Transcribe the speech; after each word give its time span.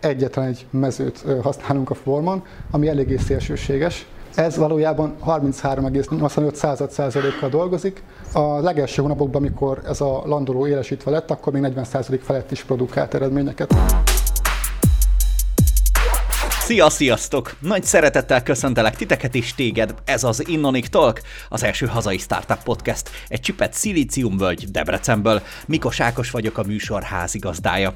egyetlen 0.00 0.46
egy 0.46 0.66
mezőt 0.70 1.24
használunk 1.42 1.90
a 1.90 1.94
formon, 1.94 2.42
ami 2.70 2.88
eléggé 2.88 3.16
szélsőséges. 3.16 4.06
Ez 4.34 4.56
valójában 4.56 5.14
33,85 5.26 6.88
százalékkal 6.90 7.48
dolgozik. 7.48 8.02
A 8.32 8.60
legelső 8.60 9.02
hónapokban, 9.02 9.42
amikor 9.42 9.82
ez 9.86 10.00
a 10.00 10.22
landoló 10.26 10.66
élesítve 10.66 11.10
lett, 11.10 11.30
akkor 11.30 11.52
még 11.52 11.62
40 11.62 11.84
százalék 11.84 12.20
felett 12.20 12.50
is 12.50 12.64
produkált 12.64 13.14
eredményeket. 13.14 13.74
Szia, 16.68 16.90
sziasztok! 16.90 17.56
Nagy 17.60 17.84
szeretettel 17.84 18.42
köszöntelek 18.42 18.96
titeket 18.96 19.34
is 19.34 19.54
téged, 19.54 19.94
ez 20.04 20.24
az 20.24 20.48
Innonic 20.48 20.88
Talk, 20.88 21.20
az 21.48 21.62
első 21.62 21.86
hazai 21.86 22.18
startup 22.18 22.62
podcast, 22.62 23.10
egy 23.28 23.40
csipet 23.40 23.72
szilíciumvölgy 23.72 24.70
Debrecenből. 24.70 25.42
Mikos 25.66 26.00
Ákos 26.00 26.30
vagyok 26.30 26.58
a 26.58 26.62
műsor 26.62 27.02
házigazdája. 27.02 27.92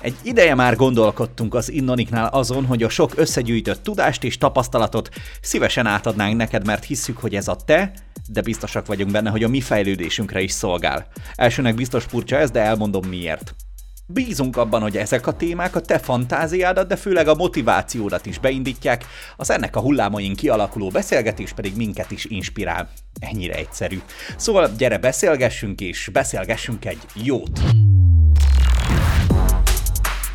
Egy 0.00 0.14
ideje 0.22 0.54
már 0.54 0.76
gondolkodtunk 0.76 1.54
az 1.54 1.70
Innoniknál 1.70 2.28
azon, 2.28 2.64
hogy 2.64 2.82
a 2.82 2.88
sok 2.88 3.12
összegyűjtött 3.16 3.82
tudást 3.82 4.24
és 4.24 4.38
tapasztalatot 4.38 5.08
szívesen 5.40 5.86
átadnánk 5.86 6.36
neked, 6.36 6.66
mert 6.66 6.84
hisszük, 6.84 7.18
hogy 7.18 7.34
ez 7.34 7.48
a 7.48 7.56
te, 7.56 7.92
de 8.28 8.40
biztosak 8.40 8.86
vagyunk 8.86 9.10
benne, 9.10 9.30
hogy 9.30 9.44
a 9.44 9.48
mi 9.48 9.60
fejlődésünkre 9.60 10.40
is 10.40 10.52
szolgál. 10.52 11.06
Elsőnek 11.34 11.74
biztos 11.74 12.04
furcsa 12.04 12.36
ez, 12.36 12.50
de 12.50 12.60
elmondom 12.60 13.06
miért. 13.08 13.54
Bízunk 14.08 14.56
abban, 14.56 14.82
hogy 14.82 14.96
ezek 14.96 15.26
a 15.26 15.36
témák 15.36 15.76
a 15.76 15.80
te 15.80 15.98
fantáziádat, 15.98 16.86
de 16.86 16.96
főleg 16.96 17.28
a 17.28 17.34
motivációdat 17.34 18.26
is 18.26 18.38
beindítják, 18.38 19.04
az 19.36 19.50
ennek 19.50 19.76
a 19.76 19.80
hullámain 19.80 20.34
kialakuló 20.34 20.88
beszélgetés 20.88 21.52
pedig 21.52 21.76
minket 21.76 22.10
is 22.10 22.24
inspirál. 22.24 22.88
Ennyire 23.20 23.54
egyszerű. 23.54 24.00
Szóval 24.36 24.70
gyere 24.78 24.98
beszélgessünk 24.98 25.80
és 25.80 26.08
beszélgessünk 26.12 26.84
egy 26.84 27.00
jót! 27.14 27.60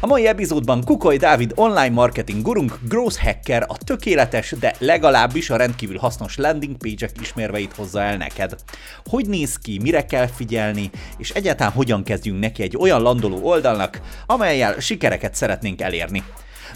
A 0.03 0.07
mai 0.07 0.27
epizódban 0.27 0.83
Kukoly 0.83 1.17
Dávid 1.17 1.51
online 1.55 1.89
marketing 1.89 2.41
gurunk, 2.41 2.79
growth 2.87 3.23
hacker 3.23 3.65
a 3.67 3.77
tökéletes, 3.77 4.53
de 4.59 4.75
legalábbis 4.79 5.49
a 5.49 5.55
rendkívül 5.55 5.97
hasznos 5.97 6.37
landing 6.37 6.77
page-ek 6.77 7.21
ismérveit 7.21 7.73
hozza 7.73 8.01
el 8.01 8.17
neked. 8.17 8.55
Hogy 9.05 9.27
néz 9.27 9.57
ki, 9.57 9.79
mire 9.81 10.05
kell 10.05 10.27
figyelni, 10.27 10.89
és 11.17 11.29
egyáltalán 11.29 11.71
hogyan 11.71 12.03
kezdjünk 12.03 12.39
neki 12.39 12.63
egy 12.63 12.77
olyan 12.77 13.01
landoló 13.01 13.39
oldalnak, 13.43 14.01
amelyel 14.25 14.79
sikereket 14.79 15.35
szeretnénk 15.35 15.81
elérni. 15.81 16.23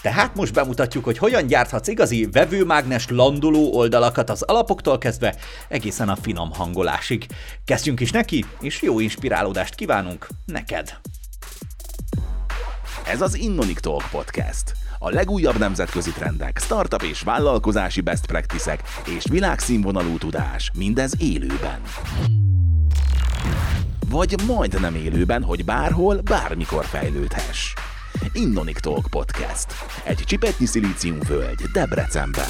Tehát 0.02 0.36
most 0.36 0.54
bemutatjuk, 0.54 1.04
hogy 1.04 1.18
hogyan 1.18 1.48
gyárthatsz 1.48 1.88
igazi 1.88 2.28
vevőmágnes 2.32 3.06
landoló 3.10 3.74
oldalakat 3.74 4.30
az 4.30 4.42
alapoktól 4.42 4.98
kezdve 4.98 5.36
egészen 5.68 6.10
a 6.10 6.16
finom 6.16 6.52
hangolásig. 6.54 7.26
Kezdjünk 7.66 8.00
is 8.00 8.12
neki, 8.12 8.46
és 8.62 8.82
jó 8.82 9.00
inspirálódást 9.00 9.76
kívánunk 9.76 10.28
neked! 10.46 10.98
Ez 13.08 13.22
az 13.22 13.36
Innonic 13.36 13.82
Talk 13.82 14.04
Podcast. 14.12 14.74
A 15.00 15.10
legújabb 15.10 15.58
nemzetközi 15.58 16.12
trendek, 16.12 16.60
startup 16.60 17.02
és 17.02 17.22
vállalkozási 17.22 18.02
best 18.02 18.26
practices 18.26 18.80
és 19.18 19.24
világszínvonalú 19.30 20.18
tudás, 20.18 20.72
mindez 20.78 21.14
élőben. 21.20 21.82
Vagy 24.10 24.36
majdnem 24.48 24.96
élőben, 24.96 25.44
hogy 25.44 25.66
bárhol, 25.66 26.22
bármikor 26.22 26.86
fejlődhess. 26.86 27.74
Innonic 28.34 28.82
Talk 28.82 29.08
Podcast. 29.10 29.68
Egy 30.04 30.20
csipetnyi 30.26 30.66
föld 31.24 31.62
Debrecenben. 31.74 32.50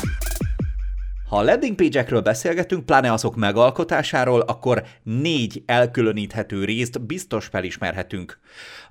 Ha 1.29 1.37
a 1.37 1.43
landing 1.43 1.75
page-ekről 1.75 2.21
beszélgetünk, 2.21 2.85
pláne 2.85 3.13
azok 3.13 3.35
megalkotásáról, 3.35 4.39
akkor 4.39 4.83
négy 5.03 5.63
elkülöníthető 5.65 6.65
részt 6.65 7.05
biztos 7.05 7.45
felismerhetünk. 7.45 8.39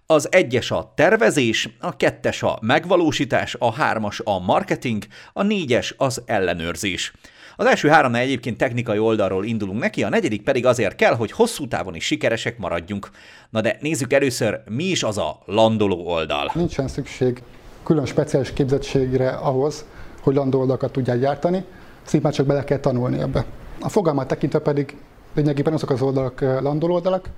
Az 0.06 0.32
egyes 0.32 0.70
a 0.70 0.92
tervezés, 0.94 1.68
a 1.80 1.96
kettes 1.96 2.42
a 2.42 2.58
megvalósítás, 2.60 3.56
a 3.58 3.72
hármas 3.72 4.20
a 4.24 4.38
marketing, 4.38 5.04
a 5.32 5.42
négyes 5.42 5.94
az 5.98 6.22
ellenőrzés. 6.26 7.12
Az 7.56 7.66
első 7.66 7.88
háromnál 7.88 8.20
egyébként 8.20 8.56
technikai 8.56 8.98
oldalról 8.98 9.44
indulunk 9.44 9.80
neki, 9.80 10.02
a 10.02 10.08
negyedik 10.08 10.42
pedig 10.42 10.66
azért 10.66 10.96
kell, 10.96 11.14
hogy 11.14 11.32
hosszú 11.32 11.68
távon 11.68 11.94
is 11.94 12.04
sikeresek 12.04 12.58
maradjunk. 12.58 13.10
Na 13.50 13.60
de 13.60 13.76
nézzük 13.80 14.12
először, 14.12 14.60
mi 14.68 14.84
is 14.84 15.02
az 15.02 15.18
a 15.18 15.42
landoló 15.44 16.06
oldal. 16.06 16.50
Nincsen 16.54 16.88
szükség 16.88 17.42
külön 17.82 18.06
speciális 18.06 18.52
képzettségre 18.52 19.30
ahhoz, 19.30 19.84
hogy 20.20 20.34
landoló 20.34 20.60
oldalakat 20.60 20.92
tudják 20.92 21.20
gyártani, 21.20 21.64
szintén 22.02 22.30
csak 22.30 22.46
bele 22.46 22.64
kell 22.64 22.78
tanulni 22.78 23.18
ebbe. 23.18 23.44
A 23.80 23.88
fogalmat 23.88 24.28
tekintve 24.28 24.58
pedig 24.58 24.96
lényegében 25.34 25.72
azok 25.72 25.90
az 25.90 26.02
oldalak 26.02 26.40
landoló 26.40 26.94
oldalak, 26.94 27.28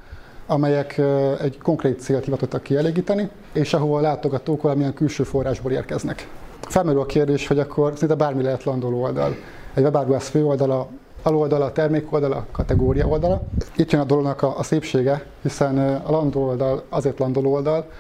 amelyek 0.46 1.00
egy 1.42 1.58
konkrét 1.58 2.00
célt 2.00 2.24
hivatottak 2.24 2.62
kielégíteni, 2.62 3.28
és 3.52 3.74
ahol 3.74 3.98
a 3.98 4.00
látogatók 4.00 4.62
valamilyen 4.62 4.94
külső 4.94 5.22
forrásból 5.22 5.72
érkeznek. 5.72 6.28
Felmerül 6.60 7.00
a 7.00 7.06
kérdés, 7.06 7.46
hogy 7.46 7.58
akkor 7.58 7.92
szinte 7.96 8.14
bármi 8.14 8.42
lehet 8.42 8.64
landoló 8.64 9.02
oldal. 9.02 9.34
Egy 9.74 9.82
webáruház 9.82 10.28
főoldala, 10.28 10.88
aloldala, 11.22 11.64
a 11.64 11.72
termékoldala, 11.72 12.46
kategória 12.52 13.06
oldala. 13.06 13.42
Itt 13.76 13.90
jön 13.90 14.00
a 14.00 14.04
dolognak 14.04 14.42
a, 14.42 14.58
a 14.58 14.62
szépsége, 14.62 15.26
hiszen 15.42 15.78
a 15.78 16.10
landoló 16.10 16.46
oldal 16.46 16.82
azért 16.88 17.18
landoló 17.18 17.52
oldal, 17.52 17.90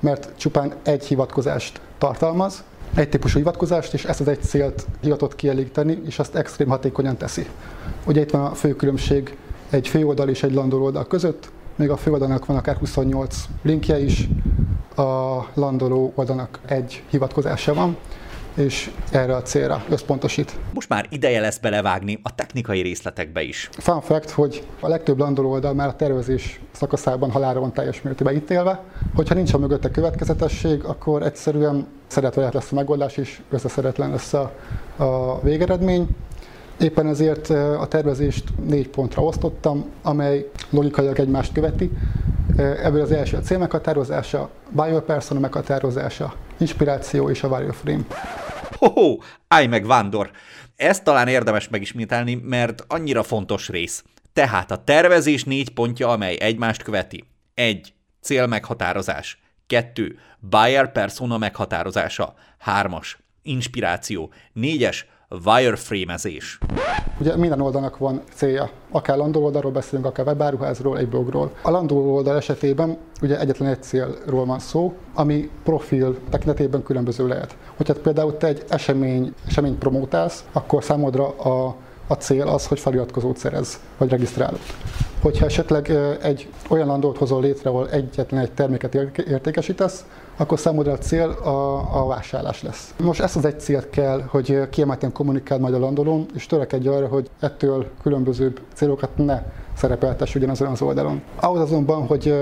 mert 0.00 0.30
csupán 0.36 0.72
egy 0.82 1.04
hivatkozást 1.04 1.80
tartalmaz, 1.98 2.64
egy 2.94 3.08
típusú 3.08 3.38
hivatkozást, 3.38 3.94
és 3.94 4.04
ezt 4.04 4.20
az 4.20 4.28
egy 4.28 4.42
célt 4.42 4.86
hivatott 5.00 5.36
kielégíteni, 5.36 6.02
és 6.06 6.18
azt 6.18 6.34
extrém 6.34 6.68
hatékonyan 6.68 7.16
teszi. 7.16 7.46
Ugye 8.06 8.20
itt 8.20 8.30
van 8.30 8.44
a 8.44 8.54
fő 8.54 8.76
különbség 8.76 9.36
egy 9.70 9.88
főoldal 9.88 10.28
és 10.28 10.42
egy 10.42 10.54
landoló 10.54 10.84
oldal 10.84 11.06
között, 11.06 11.50
még 11.82 11.90
a 11.90 11.96
főoldalnak 11.96 12.46
van 12.46 12.56
akár 12.56 12.76
28 12.76 13.44
linkje 13.62 13.98
is, 13.98 14.28
a 14.96 15.40
landoló 15.54 16.12
oldalnak 16.14 16.60
egy 16.66 17.02
hivatkozása 17.10 17.74
van, 17.74 17.96
és 18.54 18.90
erre 19.10 19.36
a 19.36 19.42
célra 19.42 19.84
összpontosít. 19.88 20.58
Most 20.74 20.88
már 20.88 21.06
ideje 21.10 21.40
lesz 21.40 21.58
belevágni 21.58 22.18
a 22.22 22.34
technikai 22.34 22.80
részletekbe 22.80 23.42
is. 23.42 23.68
Fun 23.72 24.00
fact, 24.00 24.30
hogy 24.30 24.66
a 24.80 24.88
legtöbb 24.88 25.18
landoló 25.18 25.50
oldal 25.50 25.74
már 25.74 25.88
a 25.88 25.96
tervezés 25.96 26.60
szakaszában 26.72 27.30
halára 27.30 27.60
van 27.60 27.72
teljes 27.72 28.02
mértékben 28.02 28.36
ítélve. 28.36 28.82
Hogyha 29.14 29.34
nincs 29.34 29.52
a 29.52 29.58
mögötte 29.58 29.90
következetesség, 29.90 30.84
akkor 30.84 31.22
egyszerűen 31.22 31.86
szeretve 32.06 32.50
lesz 32.52 32.72
a 32.72 32.74
megoldás, 32.74 33.16
és 33.16 33.40
összeszeretlen 33.50 34.10
lesz 34.10 34.32
a, 34.32 34.52
a 34.96 35.40
végeredmény. 35.40 36.08
Éppen 36.82 37.06
ezért 37.06 37.50
a 37.50 37.86
tervezést 37.88 38.44
négy 38.66 38.88
pontra 38.88 39.22
osztottam, 39.22 39.84
amely 40.02 40.50
logikailag 40.70 41.18
egymást 41.18 41.52
követi. 41.52 41.90
Ebből 42.56 43.00
az 43.00 43.12
első 43.12 43.36
a 43.36 43.40
cél 43.40 43.58
meghatározása, 43.58 44.50
buyer 44.70 45.00
persona 45.00 45.40
meghatározása, 45.40 46.34
inspiráció 46.58 47.30
és 47.30 47.42
a 47.42 47.48
wireframe. 47.48 48.02
Hoho, 48.78 49.18
állj 49.48 49.66
meg 49.66 49.86
Vándor! 49.86 50.30
Ezt 50.76 51.04
talán 51.04 51.28
érdemes 51.28 51.68
megismételni, 51.68 52.34
mert 52.34 52.84
annyira 52.88 53.22
fontos 53.22 53.68
rész. 53.68 54.04
Tehát 54.32 54.70
a 54.70 54.84
tervezés 54.84 55.44
négy 55.44 55.70
pontja, 55.70 56.08
amely 56.08 56.36
egymást 56.40 56.82
követi. 56.82 57.24
Egy, 57.54 57.94
Cél 58.20 58.46
meghatározás. 58.46 59.42
Kettő, 59.66 60.18
Buyer 60.38 60.92
persona 60.92 61.38
meghatározása. 61.38 62.34
Hármas, 62.58 63.18
Inspiráció. 63.42 64.32
Négyes, 64.52 65.06
wireframe-ezés. 65.44 66.58
Ugye 67.20 67.36
minden 67.36 67.60
oldalnak 67.60 67.98
van 67.98 68.22
célja. 68.34 68.70
Akár 68.90 69.16
landoló 69.16 69.44
oldalról 69.44 69.72
beszélünk, 69.72 70.06
akár 70.06 70.26
webáruházról, 70.26 70.98
egy 70.98 71.08
blogról. 71.08 71.52
A 71.62 71.70
landoló 71.70 72.14
oldal 72.14 72.36
esetében 72.36 72.98
ugye 73.22 73.40
egyetlen 73.40 73.68
egy 73.68 73.82
célról 73.82 74.44
van 74.44 74.58
szó, 74.58 74.94
ami 75.14 75.50
profil 75.64 76.18
tekintetében 76.30 76.82
különböző 76.82 77.26
lehet. 77.26 77.56
Hogyha 77.76 77.94
például 77.94 78.36
te 78.36 78.46
egy 78.46 78.64
esemény, 78.68 79.34
eseményt 79.46 79.78
promótálsz, 79.78 80.44
akkor 80.52 80.84
számodra 80.84 81.28
a 81.28 81.76
a 82.06 82.14
cél 82.14 82.48
az, 82.48 82.66
hogy 82.66 82.80
feliratkozót 82.80 83.36
szerez, 83.36 83.80
vagy 83.98 84.10
regisztrál. 84.10 84.58
Hogyha 85.22 85.46
esetleg 85.46 85.90
egy 86.22 86.48
olyan 86.68 86.86
landót 86.86 87.18
hozol 87.18 87.40
létre, 87.40 87.70
ahol 87.70 87.90
egyetlen 87.90 88.40
egy 88.40 88.52
terméket 88.52 88.94
értékesítesz, 89.28 90.04
akkor 90.36 90.58
számodra 90.58 90.92
a 90.92 90.98
cél 90.98 91.28
a, 91.28 91.76
a 92.00 92.06
vásárlás 92.06 92.62
lesz. 92.62 92.94
Most 93.02 93.20
ezt 93.20 93.36
az 93.36 93.44
egy 93.44 93.60
célt 93.60 93.90
kell, 93.90 94.22
hogy 94.26 94.68
kiemelten 94.70 95.12
kommunikál 95.12 95.58
majd 95.58 95.74
a 95.74 95.78
landolón, 95.78 96.26
és 96.34 96.46
törekedj 96.46 96.88
arra, 96.88 97.06
hogy 97.06 97.30
ettől 97.40 97.86
különbözőbb 98.02 98.60
célokat 98.74 99.10
ne 99.16 99.42
szerepeltess 99.76 100.34
ugyanazon 100.34 100.68
az 100.68 100.82
oldalon. 100.82 101.22
Ahhoz 101.40 101.60
azonban, 101.60 102.06
hogy 102.06 102.34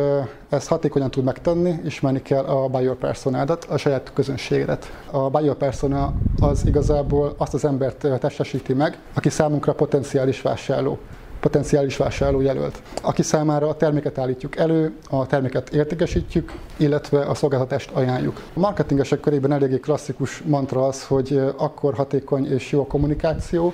ezt 0.49 0.69
hatékonyan 0.69 1.11
tud 1.11 1.25
megtenni, 1.25 1.75
ismerni 1.85 2.23
kell 2.23 2.45
a 2.45 2.69
buyer 2.69 2.95
personádat, 2.95 3.65
a 3.65 3.77
saját 3.77 4.11
közönségedet. 4.15 4.93
A 5.11 5.31
buyer 5.31 5.55
persona 5.55 6.13
az 6.41 6.67
igazából 6.67 7.35
azt 7.37 7.55
az 7.55 7.65
embert 7.65 8.07
testesíti 8.21 8.73
meg, 8.73 8.99
aki 9.15 9.29
számunkra 9.29 9.75
potenciális 9.75 10.43
vásárló 10.43 10.99
potenciális 11.41 11.97
vásárló 11.97 12.41
jelölt, 12.41 12.83
aki 13.03 13.23
számára 13.23 13.69
a 13.69 13.77
terméket 13.77 14.19
állítjuk 14.19 14.57
elő, 14.57 14.93
a 15.09 15.27
terméket 15.27 15.69
értékesítjük, 15.69 16.53
illetve 16.77 17.21
a 17.21 17.35
szolgáltatást 17.35 17.91
ajánljuk. 17.91 18.43
A 18.55 18.59
marketingesek 18.59 19.21
körében 19.21 19.53
eléggé 19.53 19.79
klasszikus 19.79 20.43
mantra 20.47 20.87
az, 20.87 21.07
hogy 21.07 21.41
akkor 21.57 21.95
hatékony 21.95 22.53
és 22.53 22.73
jó 22.73 22.81
a 22.81 22.87
kommunikáció, 22.87 23.73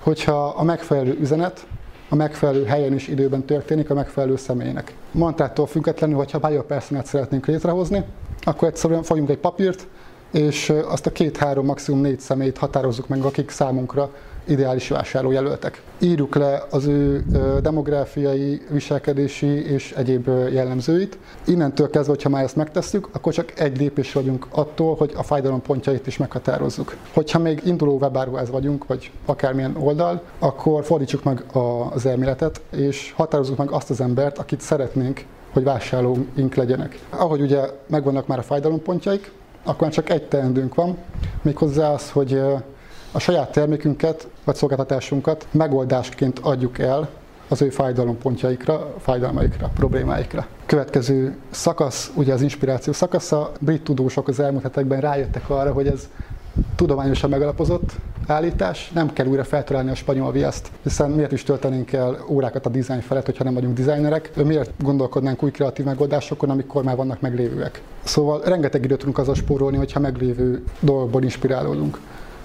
hogyha 0.00 0.46
a 0.46 0.62
megfelelő 0.62 1.16
üzenet 1.20 1.66
a 2.08 2.14
megfelelő 2.14 2.64
helyen 2.64 2.92
és 2.92 3.08
időben 3.08 3.44
történik 3.44 3.90
a 3.90 3.94
megfelelő 3.94 4.36
személynek. 4.36 4.94
Mantrától 5.10 5.66
függetlenül, 5.66 6.16
hogyha 6.16 6.38
buyer 6.38 6.62
personát 6.62 7.06
szeretnénk 7.06 7.46
létrehozni, 7.46 8.04
akkor 8.42 8.68
egyszerűen 8.68 9.02
fogjunk 9.02 9.30
egy 9.30 9.38
papírt, 9.38 9.86
és 10.32 10.72
azt 10.88 11.06
a 11.06 11.12
két-három, 11.12 11.64
maximum 11.64 12.00
négy 12.00 12.20
szemét 12.20 12.58
határozzuk 12.58 13.08
meg, 13.08 13.22
akik 13.22 13.50
számunkra 13.50 14.10
ideális 14.48 14.88
vásárlójelöltek. 14.88 15.82
Írjuk 15.98 16.34
le 16.34 16.62
az 16.70 16.86
ő 16.86 17.24
demográfiai, 17.62 18.62
viselkedési 18.70 19.70
és 19.72 19.92
egyéb 19.96 20.28
jellemzőit. 20.52 21.18
Innentől 21.46 21.90
kezdve, 21.90 22.12
hogyha 22.12 22.28
már 22.28 22.44
ezt 22.44 22.56
megtesszük, 22.56 23.08
akkor 23.12 23.32
csak 23.32 23.60
egy 23.60 23.78
lépés 23.78 24.12
vagyunk 24.12 24.46
attól, 24.50 24.94
hogy 24.96 25.12
a 25.16 25.22
fájdalom 25.22 25.62
pontjait 25.62 26.06
is 26.06 26.16
meghatározzuk. 26.16 26.96
Hogyha 27.12 27.38
még 27.38 27.60
induló 27.64 27.98
webáruház 27.98 28.50
vagyunk, 28.50 28.86
vagy 28.86 29.10
akármilyen 29.26 29.76
oldal, 29.78 30.22
akkor 30.38 30.84
fordítsuk 30.84 31.22
meg 31.22 31.44
az 31.94 32.06
elméletet, 32.06 32.60
és 32.76 33.12
határozzuk 33.16 33.56
meg 33.56 33.70
azt 33.70 33.90
az 33.90 34.00
embert, 34.00 34.38
akit 34.38 34.60
szeretnénk 34.60 35.24
hogy 35.52 35.64
vásárlóink 35.64 36.54
legyenek. 36.54 36.98
Ahogy 37.10 37.40
ugye 37.40 37.60
megvannak 37.86 38.26
már 38.26 38.38
a 38.38 38.42
fájdalompontjaik, 38.42 39.32
akkor 39.64 39.80
már 39.80 39.90
csak 39.90 40.10
egy 40.10 40.28
teendőnk 40.28 40.74
van, 40.74 40.96
méghozzá 41.42 41.92
az, 41.92 42.10
hogy 42.10 42.42
a 43.12 43.18
saját 43.18 43.52
termékünket 43.52 44.28
vagy 44.44 44.54
szolgáltatásunkat 44.54 45.46
megoldásként 45.50 46.38
adjuk 46.38 46.78
el 46.78 47.08
az 47.48 47.62
ő 47.62 47.70
fájdalompontjaikra, 47.70 48.94
fájdalmaikra, 48.98 49.70
problémáikra. 49.74 50.46
Következő 50.66 51.36
szakasz, 51.50 52.10
ugye 52.14 52.32
az 52.32 52.42
inspiráció 52.42 52.92
szakasza, 52.92 53.52
brit 53.60 53.82
tudósok 53.82 54.28
az 54.28 54.40
elmúlt 54.40 54.62
hetekben 54.62 55.00
rájöttek 55.00 55.50
arra, 55.50 55.72
hogy 55.72 55.86
ez 55.86 56.08
tudományosan 56.76 57.30
megalapozott 57.30 57.92
állítás, 58.26 58.90
nem 58.94 59.12
kell 59.12 59.26
újra 59.26 59.44
feltalálni 59.44 59.90
a 59.90 59.94
spanyol 59.94 60.32
viaszt, 60.32 60.70
hiszen 60.82 61.10
miért 61.10 61.32
is 61.32 61.42
töltenénk 61.42 61.92
el 61.92 62.24
órákat 62.28 62.66
a 62.66 62.68
dizájn 62.68 63.00
felett, 63.00 63.24
hogyha 63.24 63.44
nem 63.44 63.54
vagyunk 63.54 63.78
designerek, 63.78 64.44
miért 64.44 64.70
gondolkodnánk 64.82 65.42
új 65.42 65.50
kreatív 65.50 65.84
megoldásokon, 65.84 66.50
amikor 66.50 66.82
már 66.82 66.96
vannak 66.96 67.20
meglévőek. 67.20 67.82
Szóval 68.04 68.40
rengeteg 68.44 68.84
időt 68.84 68.98
tudunk 68.98 69.18
azzal 69.18 69.34
spórolni, 69.34 69.76
hogyha 69.76 70.00
meglévő 70.00 70.62
dolgokból 70.80 71.22
inspirálódunk. 71.22 71.98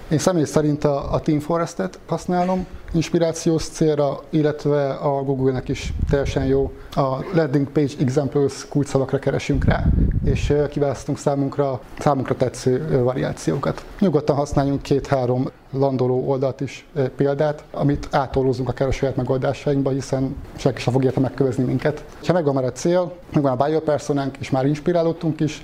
Én 0.08 0.18
személy 0.18 0.44
szerint 0.44 0.84
a, 0.84 1.12
a 1.12 1.20
Team 1.20 1.40
Forest-et 1.40 1.98
használom 2.06 2.66
inspirációs 2.92 3.62
célra, 3.62 4.20
illetve 4.30 4.90
a 4.90 5.22
Google-nek 5.22 5.68
is 5.68 5.92
teljesen 6.10 6.44
jó. 6.44 6.72
A 6.94 7.16
landing 7.34 7.68
page 7.68 7.92
examples 7.98 8.68
kulcsszavakra 8.68 9.18
keresünk 9.18 9.64
rá, 9.64 9.84
és 10.24 10.52
kiválasztunk 10.70 11.18
számunkra, 11.18 11.80
számunkra 11.98 12.36
tetsző 12.36 13.02
variációkat. 13.02 13.84
Nyugodtan 14.00 14.36
használjunk 14.36 14.82
két-három 14.82 15.48
landoló 15.70 16.28
oldalt 16.28 16.60
is 16.60 16.86
példát, 17.16 17.64
amit 17.70 18.08
átolózunk 18.10 18.80
a 18.80 18.90
saját 18.90 19.16
megoldásainkba, 19.16 19.90
hiszen 19.90 20.36
senki 20.56 20.80
sem 20.80 20.92
fog 20.92 21.04
érte 21.04 21.20
megkövezni 21.20 21.64
minket. 21.64 22.04
Ha 22.26 22.32
megvan 22.32 22.54
már 22.54 22.64
a 22.64 22.72
cél, 22.72 23.12
megvan 23.32 23.52
a 23.52 23.64
buyer 23.64 23.80
personánk, 23.80 24.36
és 24.36 24.50
már 24.50 24.66
inspirálódtunk 24.66 25.40
is, 25.40 25.62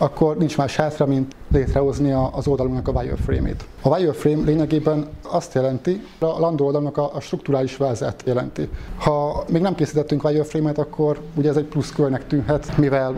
akkor 0.00 0.36
nincs 0.36 0.56
más 0.56 0.76
hátra, 0.76 1.06
mint 1.06 1.34
létrehozni 1.52 2.12
az 2.32 2.46
oldalunknak 2.46 2.88
a 2.88 3.00
wireframe-ét. 3.00 3.64
A 3.82 3.88
wireframe 3.88 4.44
lényegében 4.44 5.08
azt 5.22 5.54
jelenti, 5.54 6.02
a 6.18 6.38
landó 6.38 6.66
oldalnak 6.66 6.96
a, 6.96 7.12
strukturális 7.20 7.76
vázát 7.76 8.22
jelenti. 8.26 8.68
Ha 8.98 9.44
még 9.48 9.62
nem 9.62 9.74
készítettünk 9.74 10.24
wireframe-et, 10.24 10.78
akkor 10.78 11.20
ugye 11.34 11.48
ez 11.48 11.56
egy 11.56 11.64
plusz 11.64 11.92
körnek 11.92 12.26
tűnhet, 12.26 12.76
mivel 12.76 13.14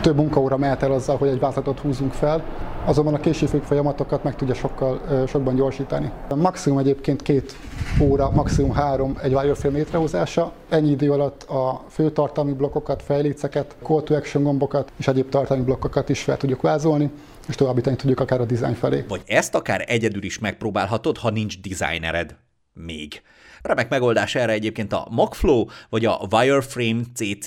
több 0.00 0.16
munkaóra 0.16 0.56
mehet 0.56 0.82
el 0.82 0.92
azzal, 0.92 1.16
hogy 1.16 1.28
egy 1.28 1.38
vázlatot 1.38 1.78
húzunk 1.78 2.12
fel, 2.12 2.44
azonban 2.84 3.14
a 3.14 3.20
későbbi 3.20 3.58
folyamatokat 3.58 4.22
meg 4.24 4.36
tudja 4.36 4.54
sokkal 4.54 5.00
sokban 5.26 5.54
gyorsítani. 5.54 6.10
Maximum 6.34 6.78
egyébként 6.78 7.22
két 7.22 7.56
óra, 8.00 8.30
maximum 8.30 8.72
három 8.72 9.18
egy 9.22 9.34
wireframe 9.34 9.76
létrehozása. 9.76 10.52
Ennyi 10.68 10.90
idő 10.90 11.10
alatt 11.10 11.42
a 11.42 11.84
fő 11.88 12.10
tartalmi 12.10 12.52
blokkokat, 12.52 13.02
fejléceket, 13.02 13.76
call 13.82 14.02
to 14.02 14.14
action 14.14 14.42
gombokat 14.42 14.92
és 14.96 15.08
egyéb 15.08 15.28
tartalmi 15.28 15.62
blokkokat 15.62 16.08
is 16.08 16.22
fel 16.22 16.36
tudjuk 16.36 16.60
vázolni 16.60 17.10
és 17.48 17.54
továbbítani 17.54 17.96
tudjuk 17.96 18.20
akár 18.20 18.40
a 18.40 18.44
design 18.44 18.74
felé. 18.74 19.04
Vagy 19.08 19.22
ezt 19.26 19.54
akár 19.54 19.84
egyedül 19.86 20.22
is 20.22 20.38
megpróbálhatod, 20.38 21.18
ha 21.18 21.30
nincs 21.30 21.60
designered. 21.60 22.36
Még. 22.72 23.22
Remek 23.62 23.88
megoldás 23.88 24.34
erre 24.34 24.52
egyébként 24.52 24.92
a 24.92 25.06
Mockflow 25.10 25.64
vagy 25.88 26.04
a 26.04 26.20
Wireframe 26.30 27.00
CC 27.14 27.46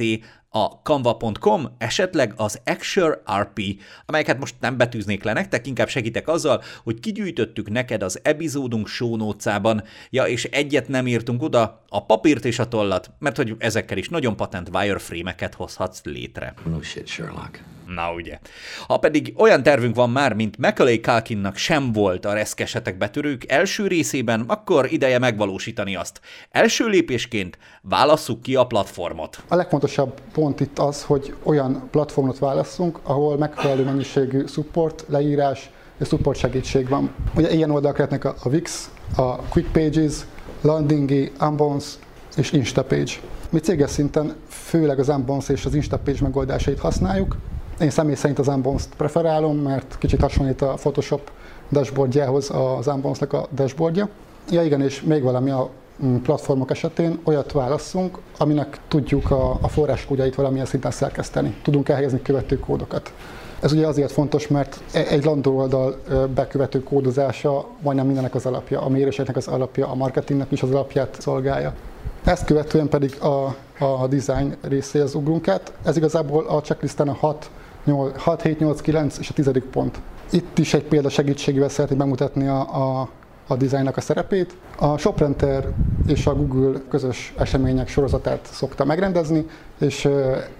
a 0.53 0.65
canva.com, 0.65 1.75
esetleg 1.77 2.33
az 2.35 2.59
Axure 2.65 3.21
RP, 3.39 3.59
amelyeket 4.05 4.39
most 4.39 4.55
nem 4.59 4.77
betűznék 4.77 5.23
le 5.23 5.33
nektek, 5.33 5.67
inkább 5.67 5.87
segítek 5.87 6.27
azzal, 6.27 6.63
hogy 6.83 6.99
kigyűjtöttük 6.99 7.69
neked 7.69 8.03
az 8.03 8.19
epizódunk 8.23 8.89
notes-ában, 8.99 9.83
ja, 10.09 10.23
és 10.25 10.43
egyet 10.43 10.87
nem 10.87 11.07
írtunk 11.07 11.41
oda, 11.41 11.83
a 11.89 12.05
papírt 12.05 12.45
és 12.45 12.59
a 12.59 12.67
tollat, 12.67 13.11
mert 13.19 13.37
hogy 13.37 13.55
ezekkel 13.57 13.97
is 13.97 14.09
nagyon 14.09 14.35
patent 14.35 14.69
wireframe-eket 14.73 15.53
hozhatsz 15.53 16.03
létre. 16.03 16.53
No 16.65 16.81
shit, 16.81 17.07
Sherlock. 17.07 17.63
Na 17.95 18.13
ugye. 18.13 18.39
Ha 18.87 18.97
pedig 18.97 19.33
olyan 19.37 19.63
tervünk 19.63 19.95
van 19.95 20.09
már, 20.09 20.33
mint 20.33 20.57
Macaulay 20.57 20.99
Culkinnak 20.99 21.55
sem 21.55 21.91
volt 21.91 22.25
a 22.25 22.33
reszkesetek 22.33 22.97
betörők 22.97 23.51
első 23.51 23.87
részében, 23.87 24.43
akkor 24.47 24.91
ideje 24.91 25.19
megvalósítani 25.19 25.95
azt. 25.95 26.21
Első 26.49 26.87
lépésként 26.87 27.57
válasszuk 27.81 28.41
ki 28.41 28.55
a 28.55 28.65
platformot. 28.65 29.43
A 29.47 29.55
legfontosabb 29.55 30.21
pont 30.33 30.59
itt 30.59 30.79
az, 30.79 31.03
hogy 31.03 31.35
olyan 31.43 31.87
platformot 31.91 32.39
válasszunk, 32.39 32.99
ahol 33.03 33.37
megfelelő 33.37 33.83
mennyiségű 33.83 34.45
support, 34.45 35.05
leírás 35.07 35.69
és 35.99 36.07
support 36.07 36.37
segítség 36.37 36.89
van. 36.89 37.15
Ugye 37.35 37.51
ilyen 37.51 37.71
oldalak 37.71 37.97
lehetnek 37.97 38.25
a 38.25 38.35
Wix, 38.43 38.89
a 39.15 39.35
Quick 39.35 39.71
Pages, 39.71 40.13
Landingi, 40.61 41.31
Unbounce 41.39 41.97
és 42.37 42.51
Instapage. 42.51 43.11
Mi 43.49 43.59
céges 43.59 43.89
szinten 43.89 44.35
főleg 44.47 44.99
az 44.99 45.09
Unbounce 45.09 45.53
és 45.53 45.65
az 45.65 45.73
Instapage 45.73 46.21
megoldásait 46.21 46.79
használjuk, 46.79 47.37
én 47.81 47.89
személy 47.89 48.15
szerint 48.15 48.39
az 48.39 48.47
Unbounce-t 48.47 48.95
preferálom, 48.95 49.57
mert 49.57 49.97
kicsit 49.99 50.21
hasonlít 50.21 50.61
a 50.61 50.73
Photoshop 50.73 51.31
dashboardjához 51.71 52.51
az 52.77 52.87
Unbounce-nek 52.87 53.33
a 53.33 53.47
dashboardja. 53.55 54.09
Ja 54.49 54.63
igen, 54.63 54.81
és 54.81 55.01
még 55.01 55.23
valami 55.23 55.49
a 55.49 55.69
mm, 56.03 56.15
platformok 56.15 56.71
esetén 56.71 57.19
olyat 57.23 57.51
válasszunk, 57.51 58.17
aminek 58.37 58.79
tudjuk 58.87 59.31
a, 59.31 59.57
a 59.61 59.67
forráskódjait 59.67 60.35
valamilyen 60.35 60.65
szinten 60.65 60.91
szerkeszteni. 60.91 61.55
Tudunk 61.63 61.89
elhelyezni 61.89 62.21
követőkódokat. 62.21 63.13
Ez 63.59 63.71
ugye 63.71 63.87
azért 63.87 64.11
fontos, 64.11 64.47
mert 64.47 64.79
e, 64.93 65.05
egy 65.09 65.23
landó 65.23 65.57
oldal 65.57 66.01
bekövető 66.35 66.83
kódozása 66.83 67.65
majdnem 67.81 68.05
mindennek 68.05 68.35
az 68.35 68.45
alapja, 68.45 68.81
a 68.81 68.89
méréseknek 68.89 69.35
az 69.35 69.47
alapja, 69.47 69.87
a 69.87 69.95
marketingnek 69.95 70.51
is 70.51 70.61
az 70.61 70.69
alapját 70.69 71.17
szolgálja. 71.19 71.73
Ezt 72.23 72.45
követően 72.45 72.89
pedig 72.89 73.17
a, 73.21 73.55
a 73.79 74.07
design 74.07 74.55
részéhez 74.61 75.15
ugrunk 75.15 75.47
át. 75.47 75.73
Ez 75.83 75.97
igazából 75.97 76.45
a 76.47 76.61
checklisten 76.61 77.07
a 77.07 77.13
hat 77.13 77.49
6, 78.17 78.41
7, 78.41 78.59
8, 78.59 78.81
9 78.81 79.17
és 79.17 79.29
a 79.29 79.33
tizedik 79.33 79.63
pont. 79.63 79.99
Itt 80.29 80.57
is 80.57 80.73
egy 80.73 80.83
példa 80.83 81.09
segítségével 81.09 81.69
szeretném 81.69 81.97
bemutatni 81.97 82.47
a, 82.47 82.59
a, 82.59 83.09
a 83.47 83.55
dizájnnak 83.55 83.97
a 83.97 84.01
szerepét. 84.01 84.55
A 84.79 84.97
ShopRenter 84.97 85.67
és 86.07 86.27
a 86.27 86.35
Google 86.35 86.79
közös 86.89 87.33
események 87.37 87.87
sorozatát 87.87 88.49
szokta 88.51 88.85
megrendezni, 88.85 89.45
és 89.81 90.09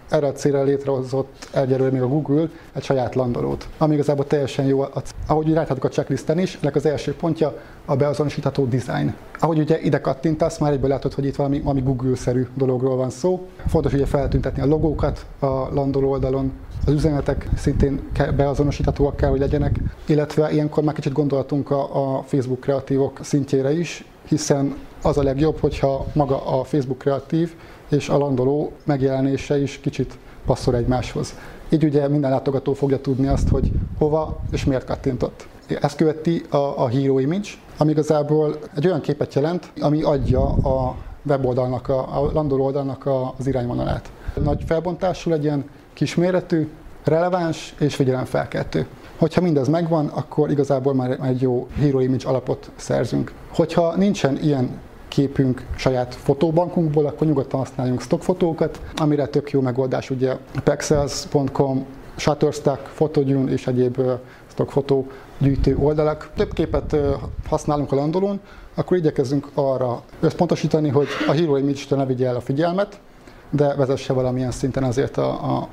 erre 0.09 0.27
a 0.27 0.31
célra 0.31 0.63
létrehozott 0.63 1.49
egyelőre 1.53 1.91
még 1.91 2.01
a 2.01 2.07
Google 2.07 2.49
egy 2.73 2.83
saját 2.83 3.15
landolót, 3.15 3.67
ami 3.77 3.93
igazából 3.93 4.27
teljesen 4.27 4.65
jó. 4.65 4.85
Ahogy 5.27 5.53
ráthatok 5.53 5.83
a 5.83 5.89
checklisten 5.89 6.39
is, 6.39 6.57
ennek 6.61 6.75
az 6.75 6.85
első 6.85 7.15
pontja 7.15 7.57
a 7.85 7.95
beazonosítható 7.95 8.65
design. 8.65 9.13
Ahogy 9.39 9.59
ugye 9.59 9.79
ide 9.81 10.01
kattintasz, 10.01 10.57
már 10.57 10.71
egyből 10.71 10.89
látod, 10.89 11.13
hogy 11.13 11.25
itt 11.25 11.35
valami, 11.35 11.59
valami 11.59 11.81
Google-szerű 11.81 12.47
dologról 12.55 12.95
van 12.95 13.09
szó. 13.09 13.47
Fontos 13.67 13.93
ugye 13.93 14.05
feltüntetni 14.05 14.61
a 14.61 14.65
logókat 14.65 15.25
a 15.39 15.73
landoló 15.73 16.09
oldalon, 16.09 16.51
az 16.85 16.93
üzenetek 16.93 17.47
szintén 17.57 17.99
beazonosíthatóak 18.35 19.15
kell, 19.15 19.29
hogy 19.29 19.39
legyenek, 19.39 19.79
illetve 20.05 20.51
ilyenkor 20.51 20.83
már 20.83 20.93
kicsit 20.93 21.13
gondolatunk 21.13 21.71
a, 21.71 22.15
a 22.17 22.21
Facebook 22.21 22.59
kreatívok 22.59 23.19
szintjére 23.21 23.73
is, 23.73 24.05
hiszen 24.27 24.75
az 25.01 25.17
a 25.17 25.23
legjobb, 25.23 25.59
hogyha 25.59 26.05
maga 26.13 26.59
a 26.59 26.63
Facebook 26.63 26.97
kreatív 26.97 27.53
és 27.91 28.09
a 28.09 28.17
landoló 28.17 28.71
megjelenése 28.83 29.61
is 29.61 29.79
kicsit 29.79 30.17
passzol 30.45 30.75
egymáshoz. 30.75 31.35
Így 31.69 31.83
ugye 31.83 32.07
minden 32.07 32.31
látogató 32.31 32.73
fogja 32.73 33.01
tudni 33.01 33.27
azt, 33.27 33.49
hogy 33.49 33.71
hova 33.97 34.39
és 34.51 34.65
miért 34.65 34.85
kattintott. 34.85 35.47
Ezt 35.81 35.95
követi 35.95 36.43
a, 36.49 36.57
a 36.57 36.87
Hero 36.87 37.19
Image, 37.19 37.49
ami 37.77 37.91
igazából 37.91 38.57
egy 38.75 38.87
olyan 38.87 39.01
képet 39.01 39.33
jelent, 39.33 39.71
ami 39.81 40.01
adja 40.01 40.41
a 40.49 40.95
weboldalnak, 41.23 41.89
a, 41.89 41.99
a 41.99 42.31
landoló 42.33 42.65
oldalnak 42.65 43.09
az 43.37 43.47
irányvonalát. 43.47 44.11
Nagy 44.43 44.63
felbontású 44.65 45.29
legyen, 45.29 45.65
kisméretű, 45.93 46.69
releváns 47.03 47.75
és 47.79 47.95
figyelemfelkeltő. 47.95 48.87
Hogyha 49.17 49.41
mindez 49.41 49.67
megvan, 49.67 50.07
akkor 50.07 50.51
igazából 50.51 50.93
már 50.93 51.17
egy 51.23 51.41
jó 51.41 51.67
Hero 51.75 51.99
Image 51.99 52.27
alapot 52.27 52.71
szerzünk. 52.75 53.33
Hogyha 53.53 53.95
nincsen 53.95 54.37
ilyen 54.41 54.79
képünk 55.11 55.65
saját 55.75 56.15
fotóbankunkból, 56.15 57.05
akkor 57.05 57.27
nyugodtan 57.27 57.59
használjunk 57.59 58.01
stockfotókat, 58.01 58.81
amire 58.95 59.25
tök 59.25 59.51
jó 59.51 59.61
megoldás 59.61 60.09
ugye 60.09 60.37
pexels.com, 60.63 61.85
Shutterstock, 62.15 62.89
Photodune 62.93 63.51
és 63.51 63.67
egyéb 63.67 64.01
stockfotó 64.47 65.07
gyűjtő 65.37 65.77
oldalak. 65.77 66.31
Több 66.35 66.53
képet 66.53 66.95
használunk 67.49 67.91
a 67.91 67.95
landolón, 67.95 68.39
akkor 68.75 68.97
igyekezünk 68.97 69.47
arra 69.53 70.01
összpontosítani, 70.19 70.89
hogy 70.89 71.07
a 71.27 71.31
Hero 71.31 71.57
Image-től 71.57 71.97
ne 71.97 72.05
vigye 72.05 72.27
el 72.27 72.35
a 72.35 72.41
figyelmet, 72.41 72.99
de 73.49 73.75
vezesse 73.75 74.13
valamilyen 74.13 74.51
szinten 74.51 74.83
azért 74.83 75.17
a, 75.17 75.57
a 75.57 75.67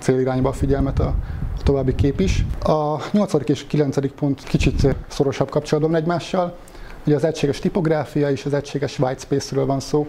célirányba 0.00 0.48
a 0.48 0.52
figyelmet 0.52 0.98
a, 0.98 1.14
a 1.58 1.62
további 1.62 1.94
kép 1.94 2.20
is. 2.20 2.44
A 2.64 2.96
8. 3.12 3.48
és 3.48 3.66
9. 3.66 4.12
pont 4.12 4.42
kicsit 4.42 4.96
szorosabb 5.08 5.50
kapcsolatban 5.50 5.94
egymással. 5.94 6.56
Ugye 7.08 7.16
az 7.16 7.24
egységes 7.24 7.58
tipográfia 7.58 8.30
és 8.30 8.44
az 8.44 8.52
egységes 8.54 8.98
whitespace-ről 8.98 9.66
van 9.66 9.80
szó. 9.80 10.08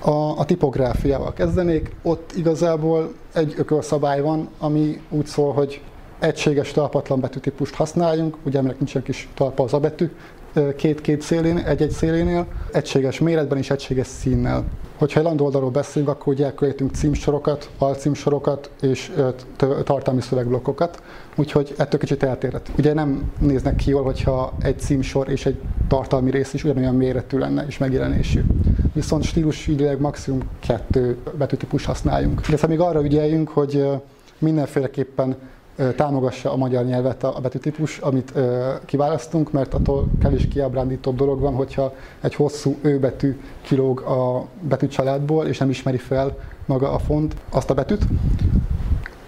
A, 0.00 0.10
a 0.38 0.44
tipográfiával 0.44 1.32
kezdenék, 1.32 1.94
ott 2.02 2.32
igazából 2.36 3.12
egy 3.34 3.54
ökölszabály 3.56 4.20
van, 4.20 4.48
ami 4.58 5.00
úgy 5.08 5.26
szól, 5.26 5.52
hogy 5.52 5.80
egységes 6.18 6.72
talpatlan 6.72 7.20
betűtípust 7.20 7.74
használjunk, 7.74 8.36
ugye 8.44 8.58
ennek 8.58 8.78
nincsen 8.78 9.02
kis 9.02 9.28
talpa 9.34 9.62
az 9.62 9.72
a 9.72 9.80
betű, 9.80 10.10
két-két 10.76 11.20
szélén, 11.22 11.56
egy-egy 11.56 11.90
szélénél, 11.90 12.46
egységes 12.72 13.18
méretben 13.18 13.58
és 13.58 13.70
egységes 13.70 14.06
színnel. 14.06 14.64
Hogyha 14.98 15.20
egy 15.20 15.26
landoldalról 15.26 15.70
beszélünk, 15.70 16.10
akkor 16.10 16.32
ugye 16.32 16.44
elkülönítünk 16.44 16.94
címsorokat, 16.94 17.70
alcímsorokat 17.78 18.70
és 18.80 19.12
tartalmi 19.84 20.20
szövegblokkokat, 20.20 21.02
úgyhogy 21.34 21.74
ettől 21.76 22.00
kicsit 22.00 22.22
eltérhet. 22.22 22.70
Ugye 22.78 22.92
nem 22.92 23.32
néznek 23.38 23.76
ki 23.76 23.90
jól, 23.90 24.02
hogyha 24.02 24.52
egy 24.60 24.78
címsor 24.78 25.28
és 25.28 25.46
egy 25.46 25.60
tartalmi 25.88 26.30
rész 26.30 26.52
is 26.52 26.64
ugyanolyan 26.64 26.94
méretű 26.94 27.38
lenne 27.38 27.64
és 27.66 27.78
megjelenésű. 27.78 28.42
Viszont 28.94 29.24
stílusügyileg 29.24 30.00
maximum 30.00 30.40
kettő 30.60 31.16
betűtípus 31.38 31.84
használjunk. 31.84 32.48
De 32.48 32.66
még 32.66 32.80
arra 32.80 33.04
ügyeljünk, 33.04 33.48
hogy 33.48 33.86
mindenféleképpen 34.38 35.36
támogassa 35.96 36.52
a 36.52 36.56
magyar 36.56 36.84
nyelvet 36.84 37.24
a 37.24 37.38
betűtípus, 37.42 37.98
amit 37.98 38.32
kiválasztunk, 38.84 39.52
mert 39.52 39.74
attól 39.74 40.08
kevés 40.20 40.48
kiábrándítóbb 40.48 41.16
dolog 41.16 41.40
van, 41.40 41.54
hogyha 41.54 41.94
egy 42.20 42.34
hosszú 42.34 42.76
ő 42.80 42.98
betű 42.98 43.40
kilóg 43.60 44.00
a 44.00 44.46
betűcsaládból, 44.60 45.46
és 45.46 45.58
nem 45.58 45.70
ismeri 45.70 45.96
fel 45.96 46.36
maga 46.66 46.92
a 46.92 46.98
font 46.98 47.34
azt 47.50 47.70
a 47.70 47.74
betűt. 47.74 48.02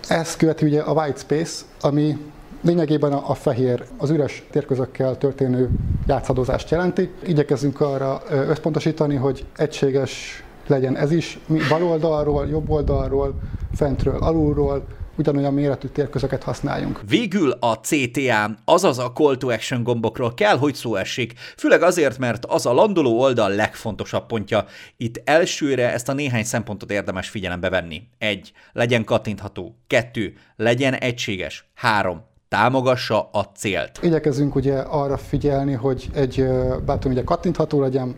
Ezt 0.08 0.36
követi 0.36 0.66
ugye 0.66 0.80
a 0.80 0.92
white 0.92 1.18
space, 1.18 1.64
ami 1.80 2.18
lényegében 2.60 3.12
a, 3.12 3.34
fehér, 3.34 3.84
az 3.98 4.10
üres 4.10 4.46
térközökkel 4.50 5.18
történő 5.18 5.70
játszadozást 6.06 6.70
jelenti. 6.70 7.10
Igyekezünk 7.26 7.80
arra 7.80 8.22
összpontosítani, 8.30 9.14
hogy 9.14 9.46
egységes 9.56 10.44
legyen 10.66 10.96
ez 10.96 11.10
is, 11.10 11.38
bal 11.68 11.82
oldalról, 11.82 12.46
jobb 12.46 12.70
oldalról, 12.70 13.34
fentről, 13.74 14.16
alulról, 14.16 14.84
ugyanolyan 15.16 15.54
méretű 15.54 15.88
térközöket 15.88 16.42
használjunk. 16.42 17.00
Végül 17.08 17.50
a 17.50 17.74
CTA, 17.74 18.54
azaz 18.64 18.98
a 18.98 19.12
Call 19.12 19.36
to 19.36 19.48
Action 19.48 19.82
gombokról 19.82 20.34
kell, 20.34 20.56
hogy 20.56 20.74
szó 20.74 20.94
esik, 20.94 21.32
főleg 21.56 21.82
azért, 21.82 22.18
mert 22.18 22.44
az 22.44 22.66
a 22.66 22.72
landoló 22.72 23.20
oldal 23.20 23.50
legfontosabb 23.50 24.26
pontja. 24.26 24.64
Itt 24.96 25.20
elsőre 25.24 25.92
ezt 25.92 26.08
a 26.08 26.12
néhány 26.12 26.44
szempontot 26.44 26.90
érdemes 26.90 27.28
figyelembe 27.28 27.68
venni. 27.68 28.02
Egy, 28.18 28.52
legyen 28.72 29.04
kattintható. 29.04 29.76
Kettő, 29.86 30.32
legyen 30.56 30.94
egységes. 30.94 31.70
Három, 31.74 32.22
támogassa 32.48 33.28
a 33.32 33.42
célt. 33.42 33.98
Igyekezünk 34.02 34.54
ugye 34.54 34.78
arra 34.78 35.16
figyelni, 35.16 35.72
hogy 35.72 36.08
egy 36.14 36.46
bátor 36.86 37.10
ugye 37.10 37.22
kattintható 37.24 37.80
legyen, 37.80 38.14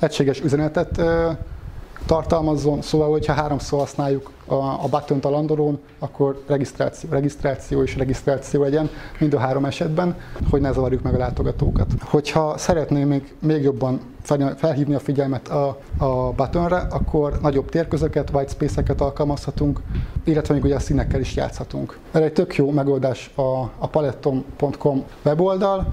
egységes 0.00 0.40
üzenetet 0.40 1.00
tartalmazzon, 2.06 2.82
szóval, 2.82 3.10
hogyha 3.10 3.32
háromszor 3.32 3.78
használjuk 3.78 4.30
a, 4.46 4.54
a 4.54 4.88
button 4.90 5.18
a 5.22 5.28
landolón, 5.28 5.78
akkor 5.98 6.42
regisztráció, 6.46 7.10
regisztráció 7.10 7.82
és 7.82 7.96
regisztráció 7.96 8.62
legyen 8.62 8.90
mind 9.18 9.34
a 9.34 9.38
három 9.38 9.64
esetben, 9.64 10.16
hogy 10.50 10.60
ne 10.60 10.72
zavarjuk 10.72 11.02
meg 11.02 11.14
a 11.14 11.18
látogatókat. 11.18 11.86
Hogyha 12.00 12.58
szeretném 12.58 13.08
még, 13.08 13.34
még 13.38 13.62
jobban 13.62 14.00
felhívni 14.56 14.94
a 14.94 14.98
figyelmet 14.98 15.48
a, 15.48 15.78
a 15.98 16.32
buttonra, 16.32 16.76
akkor 16.76 17.38
nagyobb 17.42 17.68
térközöket, 17.68 18.30
white 18.32 18.50
space-eket 18.50 19.00
alkalmazhatunk, 19.00 19.80
illetve 20.24 20.54
még 20.54 20.64
ugye 20.64 20.74
a 20.74 20.80
színekkel 20.80 21.20
is 21.20 21.36
játszhatunk. 21.36 21.98
Erre 22.12 22.24
egy 22.24 22.32
tök 22.32 22.56
jó 22.56 22.70
megoldás 22.70 23.30
a, 23.34 23.60
a 23.78 23.86
palettom.com 23.90 25.04
weboldal, 25.24 25.90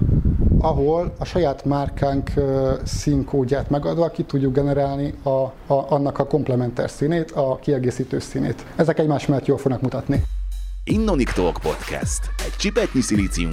ahol 0.62 1.14
a 1.18 1.24
saját 1.24 1.64
márkánk 1.64 2.30
színkódját 2.84 3.70
megadva 3.70 4.10
ki 4.10 4.22
tudjuk 4.22 4.54
generálni 4.54 5.14
a, 5.22 5.28
a, 5.28 5.52
annak 5.66 6.18
a 6.18 6.26
komplementer 6.26 6.90
színét, 6.90 7.30
a 7.30 7.58
kiegészítő 7.62 8.18
színét. 8.18 8.64
Ezek 8.76 8.98
egymás 8.98 9.26
mellett 9.26 9.46
jól 9.46 9.58
fognak 9.58 9.80
mutatni. 9.80 10.22
Innonic 10.84 11.32
Talk 11.32 11.58
Podcast, 11.62 12.30
egy 12.44 12.56
csipetnyi 12.58 13.00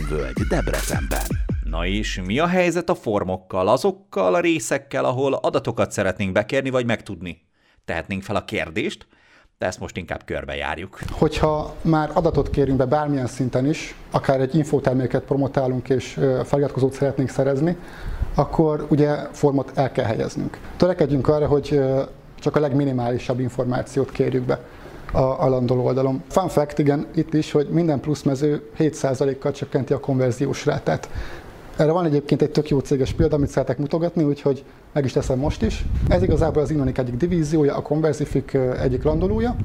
völgy 0.10 0.42
Debrecenben. 0.50 1.28
Na 1.64 1.86
és 1.86 2.22
mi 2.26 2.40
a 2.40 2.48
helyzet 2.48 2.90
a 2.90 2.96
formokkal, 2.96 3.68
azokkal 3.68 4.36
a 4.36 4.40
részekkel, 4.40 5.06
ahol 5.06 5.34
adatokat 5.34 5.92
szeretnénk 5.92 6.32
bekérni 6.32 6.70
vagy 6.70 6.86
megtudni? 6.86 7.42
Tehetnénk 7.86 8.24
fel 8.24 8.36
a 8.36 8.46
kérdést, 8.46 9.08
de 9.60 9.66
ezt 9.66 9.80
most 9.80 9.98
inkább 9.98 10.22
körbejárjuk. 10.26 11.00
Hogyha 11.12 11.76
már 11.82 12.12
adatot 12.14 12.50
kérünk 12.50 12.78
be 12.78 12.86
bármilyen 12.86 13.28
szinten 13.28 13.66
is, 13.66 13.96
akár 14.12 14.42
egy 14.42 14.56
infoterméket 14.56 15.24
promotálunk 15.24 15.90
és 15.90 16.20
feliratkozót 16.44 16.94
szeretnénk 16.94 17.30
szerezni, 17.30 17.78
akkor 18.36 18.86
ugye 18.90 19.16
formot 19.32 19.72
el 19.76 19.92
kell 19.92 20.06
helyeznünk. 20.06 20.58
Törekedjünk 20.78 21.28
arra, 21.28 21.48
hogy 21.48 21.82
csak 22.40 22.56
a 22.56 22.60
legminimálisabb 22.60 23.40
információt 23.40 24.12
kérjük 24.12 24.44
be 24.44 24.60
a, 25.12 25.18
a 25.18 25.50
landoló 25.50 25.86
oldalon. 25.86 26.24
Fun 26.28 26.48
fact, 26.48 26.80
igen, 26.80 27.08
itt 27.16 27.34
is, 27.34 27.52
hogy 27.52 27.68
minden 27.70 28.00
plusz 28.00 28.22
mező 28.22 28.70
7%-kal 28.78 29.52
csökkenti 29.52 29.94
a 29.94 30.00
konverziós 30.00 30.66
rátát. 30.66 31.10
Erre 31.80 31.92
van 31.92 32.06
egyébként 32.06 32.42
egy 32.42 32.52
tök 32.52 32.70
jó 32.70 32.80
céges 32.80 33.14
példa, 33.14 33.36
amit 33.36 33.50
szeretek 33.50 33.78
mutogatni, 33.78 34.24
úgyhogy 34.24 34.64
meg 34.94 35.06
is 35.06 35.12
teszem 35.12 35.40
most 35.40 35.62
is. 35.62 35.86
Ez 36.08 36.24
igazából 36.24 36.62
az 36.62 36.70
Innonik 36.70 36.98
egyik 36.98 37.16
divíziója, 37.18 37.76
a 37.76 37.82
Conversific 37.82 38.54
egyik 38.82 39.04
landolója. 39.04 39.56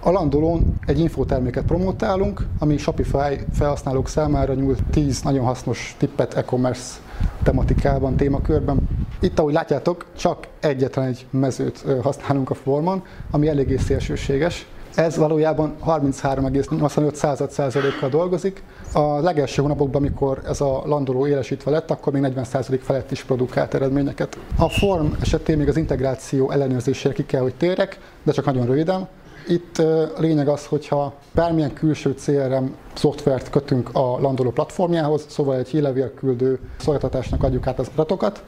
A 0.00 0.10
landolón 0.10 0.74
egy 0.86 0.98
infoterméket 0.98 1.64
promotálunk, 1.64 2.46
ami 2.58 2.76
Shopify 2.76 3.40
felhasználók 3.52 4.08
számára 4.08 4.54
nyújt 4.54 4.82
10 4.90 5.22
nagyon 5.22 5.44
hasznos 5.44 5.96
tippet 5.98 6.34
e-commerce 6.34 6.98
tematikában, 7.42 8.16
témakörben. 8.16 8.88
Itt, 9.20 9.38
ahogy 9.38 9.52
látjátok, 9.52 10.06
csak 10.16 10.48
egyetlen 10.60 11.06
egy 11.06 11.26
mezőt 11.30 11.84
használunk 12.02 12.50
a 12.50 12.54
formon, 12.54 13.02
ami 13.30 13.48
eléggé 13.48 13.76
szélsőséges. 13.76 14.66
Ez 14.98 15.16
valójában 15.16 15.74
33,85 15.86 17.48
százalékkal 17.48 18.08
dolgozik. 18.08 18.62
A 18.92 19.20
legelső 19.20 19.62
hónapokban, 19.62 20.02
amikor 20.02 20.40
ez 20.46 20.60
a 20.60 20.82
landoló 20.86 21.26
élesítve 21.26 21.70
lett, 21.70 21.90
akkor 21.90 22.12
még 22.12 22.22
40 22.22 22.44
százalék 22.44 22.82
felett 22.82 23.10
is 23.10 23.24
produkált 23.24 23.74
eredményeket. 23.74 24.38
A 24.56 24.68
form 24.68 25.06
esetén 25.20 25.58
még 25.58 25.68
az 25.68 25.76
integráció 25.76 26.50
ellenőrzésére 26.50 27.14
ki 27.14 27.26
kell, 27.26 27.40
hogy 27.40 27.54
térek, 27.54 27.98
de 28.22 28.32
csak 28.32 28.44
nagyon 28.44 28.66
röviden. 28.66 29.08
Itt 29.48 29.78
a 29.78 30.20
lényeg 30.20 30.48
az, 30.48 30.66
hogyha 30.66 31.14
bármilyen 31.32 31.72
külső 31.72 32.14
CRM 32.14 32.64
szoftvert 32.94 33.50
kötünk 33.50 33.90
a 33.92 34.20
landoló 34.20 34.50
platformjához, 34.50 35.24
szóval 35.28 35.56
egy 35.56 35.68
hírlevélküldő 35.68 36.58
szolgáltatásnak 36.78 37.42
adjuk 37.42 37.66
át 37.66 37.78
az 37.78 37.90
adatokat, 37.92 38.42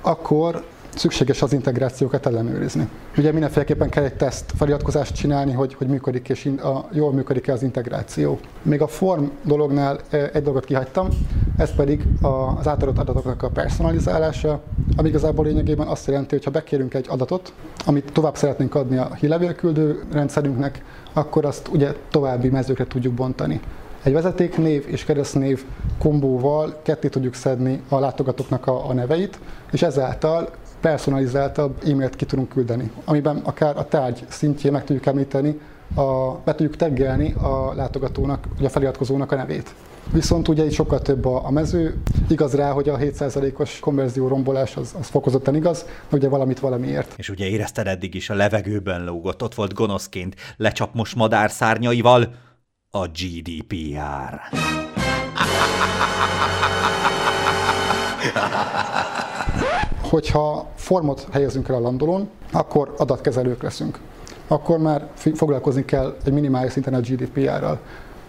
akkor 0.00 0.64
szükséges 0.98 1.42
az 1.42 1.52
integrációkat 1.52 2.26
ellenőrizni. 2.26 2.88
Ugye 3.16 3.32
mindenféleképpen 3.32 3.88
kell 3.88 4.04
egy 4.04 4.14
teszt 4.14 4.52
feliratkozást 4.56 5.14
csinálni, 5.14 5.52
hogy, 5.52 5.74
hogy 5.74 5.86
működik 5.86 6.28
és 6.28 6.50
a, 6.62 6.88
jól 6.92 7.12
működik-e 7.12 7.52
az 7.52 7.62
integráció. 7.62 8.38
Még 8.62 8.82
a 8.82 8.86
form 8.86 9.24
dolognál 9.42 10.00
egy 10.10 10.42
dolgot 10.42 10.64
kihagytam, 10.64 11.08
ez 11.56 11.74
pedig 11.74 12.02
az 12.20 12.68
átadott 12.68 12.98
adatoknak 12.98 13.42
a 13.42 13.48
personalizálása, 13.48 14.60
ami 14.96 15.08
igazából 15.08 15.44
lényegében 15.44 15.86
azt 15.86 16.06
jelenti, 16.06 16.34
hogy 16.34 16.44
ha 16.44 16.50
bekérünk 16.50 16.94
egy 16.94 17.06
adatot, 17.08 17.52
amit 17.86 18.12
tovább 18.12 18.36
szeretnénk 18.36 18.74
adni 18.74 18.96
a 18.96 19.14
hírlevélküldő 19.14 20.02
rendszerünknek, 20.12 20.82
akkor 21.12 21.44
azt 21.44 21.68
ugye 21.68 21.94
további 22.10 22.48
mezőkre 22.48 22.86
tudjuk 22.86 23.14
bontani. 23.14 23.60
Egy 24.02 24.12
vezetéknév 24.12 24.84
és 24.86 25.04
keresztnév 25.04 25.64
kombóval 25.98 26.80
ketté 26.82 27.08
tudjuk 27.08 27.34
szedni 27.34 27.82
a 27.88 27.98
látogatóknak 27.98 28.66
a, 28.66 28.88
a 28.88 28.92
neveit, 28.92 29.38
és 29.72 29.82
ezáltal 29.82 30.50
personalizáltabb 30.84 31.82
e-mailt 31.86 32.16
ki 32.16 32.24
tudunk 32.24 32.48
küldeni, 32.48 32.90
amiben 33.04 33.36
akár 33.36 33.76
a 33.76 33.88
tárgy 33.88 34.24
szintjén 34.28 34.72
meg 34.72 34.84
tudjuk 34.84 35.06
említeni, 35.06 35.60
a, 35.94 36.32
be 36.44 36.54
tudjuk 36.54 36.76
teggelni 36.76 37.32
a 37.32 37.74
látogatónak, 37.74 38.46
vagy 38.56 38.64
a 38.64 38.68
feliratkozónak 38.68 39.32
a 39.32 39.36
nevét. 39.36 39.74
Viszont 40.12 40.48
ugye 40.48 40.64
itt 40.64 40.72
sokkal 40.72 41.00
több 41.00 41.24
a, 41.24 41.46
a 41.46 41.50
mező, 41.50 42.02
igaz 42.28 42.54
rá, 42.54 42.70
hogy 42.70 42.88
a 42.88 42.96
7%-os 42.96 43.80
konverzió 43.80 44.28
rombolás 44.28 44.76
az, 44.76 44.94
az 44.98 45.06
fokozottan 45.06 45.54
igaz, 45.54 45.84
ugye 46.12 46.28
valamit 46.28 46.60
valamiért. 46.60 47.14
És 47.16 47.28
ugye 47.28 47.46
érezted 47.46 47.86
eddig 47.86 48.14
is 48.14 48.30
a 48.30 48.34
levegőben 48.34 49.04
lógott, 49.04 49.42
ott 49.42 49.54
volt 49.54 49.74
gonoszként, 49.74 50.34
lecsapmos 50.56 51.14
madár 51.14 51.50
szárnyaival 51.50 52.34
a 52.90 53.06
GDPR. 53.06 54.40
hogyha 60.14 60.66
formot 60.74 61.26
helyezünk 61.32 61.68
el 61.68 61.74
a 61.74 61.80
landolón, 61.80 62.28
akkor 62.52 62.94
adatkezelők 62.98 63.62
leszünk. 63.62 63.98
Akkor 64.48 64.78
már 64.78 65.08
foglalkozni 65.34 65.84
kell 65.84 66.16
egy 66.24 66.32
minimális 66.32 66.72
szinten 66.72 66.94
a 66.94 67.00
GDPR-ral. 67.00 67.80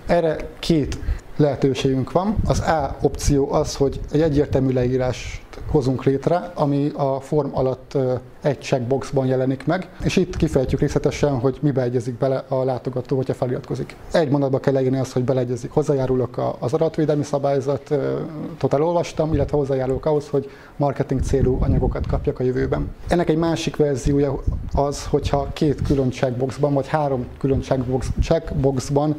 Erre 0.05 0.37
két 0.59 0.97
lehetőségünk 1.37 2.11
van. 2.11 2.35
Az 2.45 2.61
A 2.61 2.95
opció 3.01 3.51
az, 3.51 3.75
hogy 3.75 3.99
egy 4.11 4.21
egyértelmű 4.21 4.73
leírást 4.73 5.41
hozunk 5.71 6.03
létre, 6.03 6.51
ami 6.53 6.91
a 6.95 7.19
form 7.19 7.49
alatt 7.53 7.97
egy 8.41 8.61
checkboxban 8.61 9.25
jelenik 9.25 9.65
meg, 9.65 9.89
és 10.03 10.15
itt 10.15 10.35
kifejtjük 10.35 10.79
részletesen, 10.79 11.39
hogy 11.39 11.57
mibe 11.61 11.81
egyezik 11.81 12.17
bele 12.17 12.43
a 12.47 12.63
látogató, 12.63 13.15
hogyha 13.15 13.33
feliratkozik. 13.33 13.95
Egy 14.11 14.29
mondatba 14.29 14.59
kell 14.59 14.73
leírni 14.73 14.97
azt, 14.97 15.11
hogy 15.11 15.23
beleegyezik, 15.23 15.71
hozzájárulok 15.71 16.55
az 16.59 16.73
adatvédelmi 16.73 17.23
szabályzatot 17.23 18.73
elolvastam, 18.73 19.33
illetve 19.33 19.57
hozzájárulok 19.57 20.05
ahhoz, 20.05 20.27
hogy 20.29 20.49
marketing 20.75 21.21
célú 21.21 21.57
anyagokat 21.61 22.07
kapjak 22.07 22.39
a 22.39 22.43
jövőben. 22.43 22.89
Ennek 23.07 23.29
egy 23.29 23.37
másik 23.37 23.75
verziója 23.75 24.39
az, 24.73 25.05
hogyha 25.05 25.47
két 25.53 25.81
külön 25.81 26.11
checkboxban, 26.11 26.73
vagy 26.73 26.87
három 26.87 27.25
külön 27.39 27.61
checkbox, 27.61 28.07
checkboxban 28.21 29.15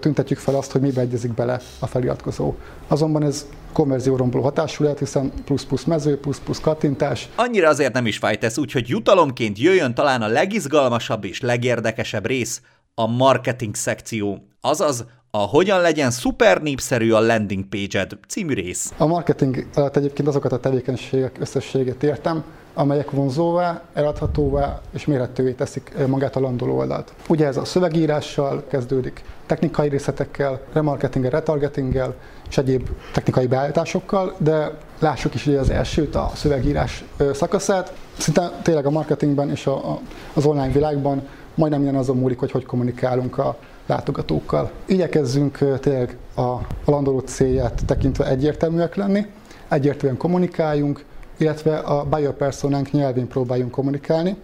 tüntetjük 0.00 0.38
fel 0.38 0.54
azt, 0.54 0.72
hogy 0.72 0.80
mibe 0.80 1.00
egyezik 1.00 1.34
bele 1.34 1.60
a 1.78 1.86
feliratkozó. 1.86 2.54
Azonban 2.88 3.22
ez 3.22 3.46
konverzióromboló 3.72 4.42
hatású 4.42 4.82
lehet, 4.82 4.98
hiszen 4.98 5.32
plusz-plusz 5.44 5.84
mező, 5.84 6.18
plusz-plusz 6.18 6.60
kattintás. 6.60 7.28
Annyira 7.34 7.68
azért 7.68 7.92
nem 7.92 8.06
is 8.06 8.18
fájt 8.18 8.44
ez, 8.44 8.58
úgyhogy 8.58 8.88
jutalomként 8.88 9.58
jöjjön 9.58 9.94
talán 9.94 10.22
a 10.22 10.26
legizgalmasabb 10.26 11.24
és 11.24 11.40
legérdekesebb 11.40 12.26
rész, 12.26 12.60
a 12.94 13.06
marketing 13.06 13.74
szekció, 13.74 14.48
azaz 14.60 15.04
a 15.30 15.38
Hogyan 15.38 15.80
legyen 15.80 16.10
szuper 16.10 16.62
népszerű 16.62 17.12
a 17.12 17.20
landing 17.20 17.64
page-ed 17.68 18.18
című 18.28 18.54
rész. 18.54 18.92
A 18.96 19.06
marketing 19.06 19.66
alatt 19.74 19.96
egyébként 19.96 20.28
azokat 20.28 20.52
a 20.52 20.60
tevékenységek 20.60 21.36
összességét 21.40 22.02
értem, 22.02 22.44
amelyek 22.76 23.10
vonzóvá, 23.10 23.82
eladhatóvá 23.94 24.80
és 24.92 25.06
mérhetővé 25.06 25.52
teszik 25.52 25.92
magát 26.06 26.36
a 26.36 26.40
landoló 26.40 26.76
oldalt. 26.76 27.12
Ugye 27.28 27.46
ez 27.46 27.56
a 27.56 27.64
szövegírással 27.64 28.64
kezdődik, 28.68 29.24
technikai 29.46 29.88
részletekkel, 29.88 30.60
remarketinggel, 30.72 31.30
retargetinggel 31.30 32.14
és 32.48 32.58
egyéb 32.58 32.88
technikai 33.12 33.46
beállításokkal, 33.46 34.34
de 34.38 34.78
lássuk 34.98 35.34
is 35.34 35.46
ugye 35.46 35.58
az 35.58 35.70
elsőt, 35.70 36.14
a 36.14 36.30
szövegírás 36.34 37.04
szakaszát. 37.32 37.92
Szinte 38.18 38.50
tényleg 38.62 38.86
a 38.86 38.90
marketingben 38.90 39.50
és 39.50 39.66
a, 39.66 39.90
a, 39.90 40.00
az 40.34 40.46
online 40.46 40.72
világban 40.72 41.28
majdnem 41.54 41.80
minden 41.80 42.00
azon 42.00 42.16
múlik, 42.16 42.38
hogy 42.38 42.50
hogy 42.50 42.64
kommunikálunk 42.64 43.38
a 43.38 43.56
látogatókkal. 43.86 44.70
Igyekezzünk 44.86 45.78
tényleg 45.80 46.16
a, 46.34 46.40
a 46.40 46.66
landoló 46.84 47.18
célját 47.18 47.82
tekintve 47.86 48.26
egyértelműek 48.26 48.94
lenni, 48.94 49.26
egyértelműen 49.68 50.20
kommunikáljunk, 50.20 51.04
illetve 51.36 51.76
a 51.76 52.04
buyer 52.04 52.32
personánk 52.32 52.90
nyelvén 52.90 53.28
próbáljunk 53.28 53.70
kommunikálni. 53.70 54.36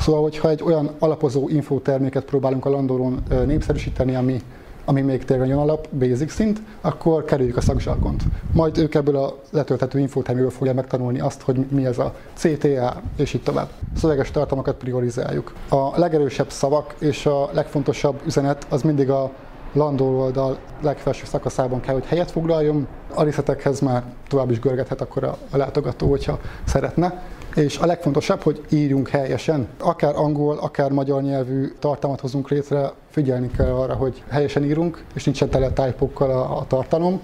Szóval, 0.00 0.22
hogyha 0.22 0.48
egy 0.48 0.62
olyan 0.62 0.90
alapozó 0.98 1.48
infoterméket 1.48 2.24
próbálunk 2.24 2.64
a 2.64 2.70
landolón 2.70 3.22
népszerűsíteni, 3.46 4.14
ami, 4.14 4.42
ami 4.84 5.00
még 5.00 5.24
tényleg 5.24 5.48
nagyon 5.48 5.62
alap, 5.62 5.88
basic 5.88 6.32
szint, 6.32 6.60
akkor 6.80 7.24
kerüljük 7.24 7.56
a 7.56 7.60
szakzsargont. 7.60 8.22
Majd 8.52 8.78
ők 8.78 8.94
ebből 8.94 9.16
a 9.16 9.38
letölthető 9.50 9.98
infotermékből 9.98 10.52
fogják 10.52 10.76
megtanulni 10.76 11.20
azt, 11.20 11.42
hogy 11.42 11.66
mi 11.70 11.86
ez 11.86 11.98
a 11.98 12.14
CTA, 12.34 13.02
és 13.16 13.34
így 13.34 13.42
tovább. 13.42 13.68
Szöveges 13.96 14.30
tartalmakat 14.30 14.76
priorizáljuk. 14.76 15.54
A 15.68 15.98
legerősebb 15.98 16.50
szavak 16.50 16.94
és 16.98 17.26
a 17.26 17.48
legfontosabb 17.52 18.20
üzenet 18.26 18.66
az 18.68 18.82
mindig 18.82 19.10
a 19.10 19.30
landó 19.74 20.20
oldal 20.20 20.58
legfelső 20.80 21.24
szakaszában 21.24 21.80
kell, 21.80 21.94
hogy 21.94 22.04
helyet 22.06 22.30
foglaljon. 22.30 22.86
A 23.14 23.22
részletekhez 23.22 23.80
már 23.80 24.02
tovább 24.28 24.50
is 24.50 24.60
görgethet 24.60 25.00
akkor 25.00 25.24
a, 25.24 25.36
a 25.50 25.56
látogató, 25.56 26.08
hogyha 26.08 26.38
szeretne. 26.64 27.22
És 27.54 27.78
a 27.78 27.86
legfontosabb, 27.86 28.42
hogy 28.42 28.64
írjunk 28.70 29.08
helyesen. 29.08 29.68
Akár 29.78 30.16
angol, 30.16 30.58
akár 30.58 30.90
magyar 30.90 31.22
nyelvű 31.22 31.72
tartalmat 31.78 32.20
hozunk 32.20 32.48
létre, 32.48 32.92
figyelni 33.10 33.50
kell 33.56 33.72
arra, 33.72 33.94
hogy 33.94 34.22
helyesen 34.28 34.64
írunk, 34.64 35.04
és 35.14 35.24
nincsen 35.24 35.48
tele 35.48 35.70
typokkal 35.70 36.30
a, 36.30 36.58
a 36.58 36.64
tartalom, 36.66 37.20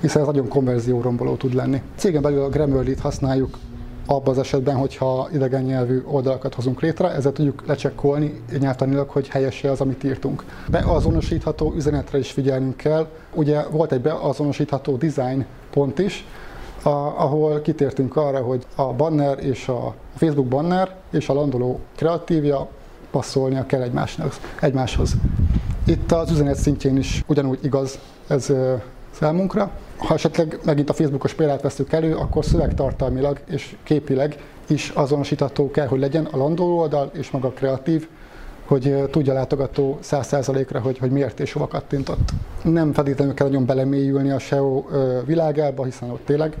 hiszen 0.00 0.20
ez 0.20 0.26
nagyon 0.26 0.48
konverzióromboló 0.48 1.34
tud 1.34 1.54
lenni. 1.54 1.82
Cégen 1.96 2.22
belül 2.22 2.42
a 2.42 2.48
Grammarly-t 2.48 3.00
használjuk 3.00 3.58
abban 4.06 4.34
az 4.34 4.38
esetben, 4.38 4.76
hogyha 4.76 5.28
idegen 5.32 5.62
nyelvű 5.62 6.02
oldalakat 6.06 6.54
hozunk 6.54 6.80
létre, 6.80 7.10
ezzel 7.10 7.32
tudjuk 7.32 7.62
lecsekkolni 7.66 8.42
nyelvtanilag, 8.58 9.08
hogy 9.08 9.28
helyes 9.28 9.64
az, 9.64 9.80
amit 9.80 10.04
írtunk. 10.04 10.44
Beazonosítható 10.68 11.72
üzenetre 11.76 12.18
is 12.18 12.30
figyelnünk 12.30 12.76
kell. 12.76 13.06
Ugye 13.34 13.62
volt 13.70 13.92
egy 13.92 14.00
beazonosítható 14.00 14.96
design 14.96 15.44
pont 15.70 15.98
is, 15.98 16.24
a, 16.82 16.88
ahol 16.88 17.60
kitértünk 17.60 18.16
arra, 18.16 18.40
hogy 18.40 18.66
a 18.74 18.92
banner 18.92 19.38
és 19.44 19.68
a 19.68 19.94
Facebook 20.16 20.48
banner 20.48 20.94
és 21.10 21.28
a 21.28 21.32
landoló 21.32 21.80
kreatívja 21.96 22.68
passzolnia 23.10 23.66
kell 23.66 23.82
egymáshoz. 23.82 24.40
egymáshoz. 24.60 25.14
Itt 25.86 26.12
az 26.12 26.30
üzenet 26.30 26.56
szintjén 26.56 26.96
is 26.96 27.24
ugyanúgy 27.26 27.58
igaz 27.62 27.98
ez 28.26 28.52
számunkra. 29.10 29.70
Ha 30.06 30.14
esetleg 30.14 30.58
megint 30.64 30.90
a 30.90 30.92
Facebookos 30.92 31.34
példát 31.34 31.62
veszük 31.62 31.92
elő, 31.92 32.14
akkor 32.14 32.44
szövegtartalmilag 32.44 33.40
és 33.50 33.76
képileg 33.82 34.36
is 34.66 34.88
azonosítható 34.88 35.70
kell, 35.70 35.86
hogy 35.86 35.98
legyen 35.98 36.24
a 36.24 36.36
landoló 36.36 36.78
oldal 36.78 37.10
és 37.12 37.30
maga 37.30 37.48
a 37.48 37.52
kreatív, 37.52 38.08
hogy 38.64 39.10
tudja 39.10 39.32
látogató 39.32 39.98
100%-ra, 40.02 40.80
hogy, 40.80 40.98
hogy 40.98 41.10
miért 41.10 41.40
és 41.40 41.52
hova 41.52 41.66
kattintott. 41.66 42.30
Nem 42.62 42.92
feltétlenül 42.92 43.34
kell 43.34 43.46
nagyon 43.46 43.66
belemélyülni 43.66 44.30
a 44.30 44.38
SEO 44.38 44.84
világába, 45.24 45.84
hiszen 45.84 46.10
ott 46.10 46.24
tényleg 46.24 46.56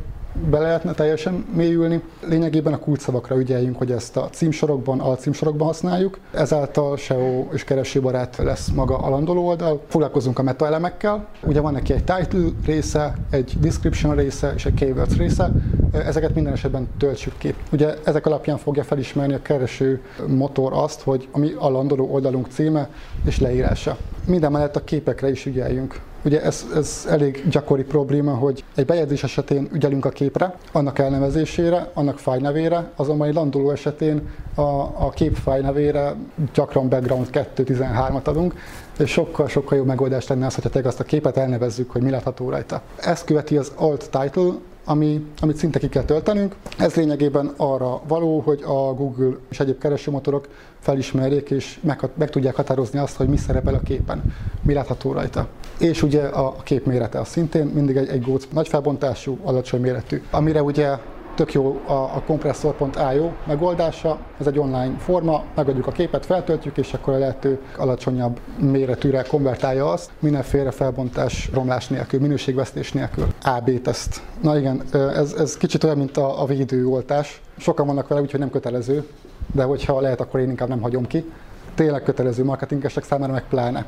be 0.50 0.58
lehetne 0.58 0.92
teljesen 0.92 1.46
mélyülni. 1.54 2.02
Lényegében 2.28 2.72
a 2.72 2.78
kulcsszavakra 2.78 3.36
ügyeljünk, 3.36 3.78
hogy 3.78 3.90
ezt 3.90 4.16
a 4.16 4.28
címsorokban, 4.30 5.00
alcímsorokban 5.00 5.66
használjuk. 5.66 6.18
Ezáltal 6.32 6.96
SEO 6.96 7.46
és 7.52 7.64
keresőbarát 7.64 8.36
lesz 8.36 8.68
maga 8.68 8.96
a 8.98 9.08
landoló 9.08 9.46
oldal. 9.46 9.80
Foglalkozunk 9.88 10.38
a 10.38 10.42
metaelemekkel. 10.42 11.26
Ugye 11.42 11.60
van 11.60 11.72
neki 11.72 11.92
egy 11.92 12.04
title 12.04 12.48
része, 12.64 13.14
egy 13.30 13.56
description 13.60 14.14
része 14.14 14.52
és 14.56 14.66
egy 14.66 14.74
keywords 14.74 15.16
része. 15.16 15.50
Ezeket 15.92 16.34
minden 16.34 16.52
esetben 16.52 16.88
töltsük 16.98 17.38
ki. 17.38 17.54
Ugye 17.72 17.94
ezek 18.04 18.26
alapján 18.26 18.56
fogja 18.56 18.84
felismerni 18.84 19.34
a 19.34 19.42
kereső 19.42 20.02
motor 20.26 20.72
azt, 20.72 21.00
hogy 21.00 21.28
ami 21.32 21.52
a 21.58 21.68
landoló 21.68 22.12
oldalunk 22.12 22.46
címe 22.50 22.88
és 23.24 23.38
leírása. 23.38 23.96
Minden 24.26 24.52
mellett 24.52 24.76
a 24.76 24.84
képekre 24.84 25.30
is 25.30 25.46
ügyeljünk. 25.46 26.00
Ugye 26.24 26.42
ez, 26.42 26.66
ez 26.74 27.06
elég 27.08 27.48
gyakori 27.50 27.82
probléma, 27.82 28.34
hogy 28.34 28.64
egy 28.74 28.86
bejegyzés 28.86 29.24
esetén 29.24 29.68
ügyelünk 29.72 30.04
a 30.04 30.08
képre, 30.08 30.54
annak 30.72 30.98
elnevezésére, 30.98 31.90
annak 31.94 32.18
fájnevére, 32.18 32.90
azonban 32.96 33.28
egy 33.28 33.34
landoló 33.34 33.70
esetén 33.70 34.28
a, 34.54 34.62
a 34.80 35.10
kép 35.14 35.36
fájnevére 35.36 36.14
gyakran 36.54 36.88
background 36.88 37.28
2.13-at 37.32 38.24
adunk, 38.24 38.54
és 38.98 39.10
sokkal-sokkal 39.10 39.78
jobb 39.78 39.86
megoldás 39.86 40.26
lenne 40.26 40.46
az, 40.46 40.54
hogyha 40.54 40.88
azt 40.88 41.00
a 41.00 41.04
képet 41.04 41.36
elnevezzük, 41.36 41.90
hogy 41.90 42.02
mi 42.02 42.10
látható 42.10 42.50
rajta. 42.50 42.82
Ezt 42.96 43.24
követi 43.24 43.56
az 43.56 43.72
alt 43.76 44.10
title, 44.10 44.52
ami, 44.84 45.26
amit 45.40 45.56
szinte 45.56 45.78
ki 45.78 45.88
kell 45.88 46.02
töltenünk. 46.02 46.54
Ez 46.78 46.94
lényegében 46.94 47.52
arra 47.56 48.00
való, 48.08 48.40
hogy 48.40 48.62
a 48.62 48.94
Google 48.94 49.36
és 49.48 49.60
egyéb 49.60 49.78
keresőmotorok 49.78 50.48
felismerjék 50.78 51.50
és 51.50 51.78
meg, 51.82 52.00
meg 52.14 52.30
tudják 52.30 52.54
határozni 52.54 52.98
azt, 52.98 53.16
hogy 53.16 53.28
mi 53.28 53.36
szerepel 53.36 53.74
a 53.74 53.80
képen, 53.80 54.22
mi 54.62 54.72
látható 54.72 55.12
rajta. 55.12 55.48
És 55.82 56.02
ugye 56.02 56.22
a 56.22 56.54
kép 56.62 56.86
mérete 56.86 57.20
az 57.20 57.28
szintén 57.28 57.66
mindig 57.66 57.96
egy, 57.96 58.08
egy 58.08 58.22
góc 58.22 58.48
nagy 58.52 58.68
felbontású, 58.68 59.38
alacsony 59.42 59.80
méretű, 59.80 60.22
amire 60.30 60.62
ugye 60.62 60.96
tök 61.34 61.52
jó 61.52 61.80
a, 61.86 61.92
a 61.92 62.22
compressor.io 62.26 63.30
megoldása. 63.46 64.18
Ez 64.40 64.46
egy 64.46 64.58
online 64.58 64.98
forma, 64.98 65.44
megadjuk 65.54 65.86
a 65.86 65.90
képet, 65.90 66.26
feltöltjük, 66.26 66.76
és 66.76 66.94
akkor 66.94 67.14
a 67.14 67.18
lehető 67.18 67.60
alacsonyabb 67.76 68.40
méretűre 68.58 69.22
konvertálja 69.22 69.90
azt, 69.90 70.10
mindenféle 70.18 70.70
felbontás, 70.70 71.50
romlás 71.54 71.88
nélkül, 71.88 72.20
minőségvesztés 72.20 72.92
nélkül. 72.92 73.26
AB 73.42 73.80
teszt. 73.82 74.22
Na 74.42 74.58
igen, 74.58 74.82
ez, 74.92 75.32
ez 75.32 75.56
kicsit 75.56 75.84
olyan, 75.84 75.96
mint 75.96 76.16
a, 76.16 76.42
a 76.42 76.46
védőoltás. 76.46 77.40
Sokan 77.58 77.86
vannak 77.86 78.08
vele, 78.08 78.20
úgyhogy 78.20 78.40
nem 78.40 78.50
kötelező, 78.50 79.06
de 79.52 79.62
hogyha 79.62 80.00
lehet, 80.00 80.20
akkor 80.20 80.40
én 80.40 80.48
inkább 80.48 80.68
nem 80.68 80.80
hagyom 80.80 81.06
ki. 81.06 81.32
Tényleg 81.74 82.02
kötelező 82.02 82.44
marketingesek 82.44 83.04
számára 83.04 83.32
meg 83.32 83.44
pláne. 83.48 83.86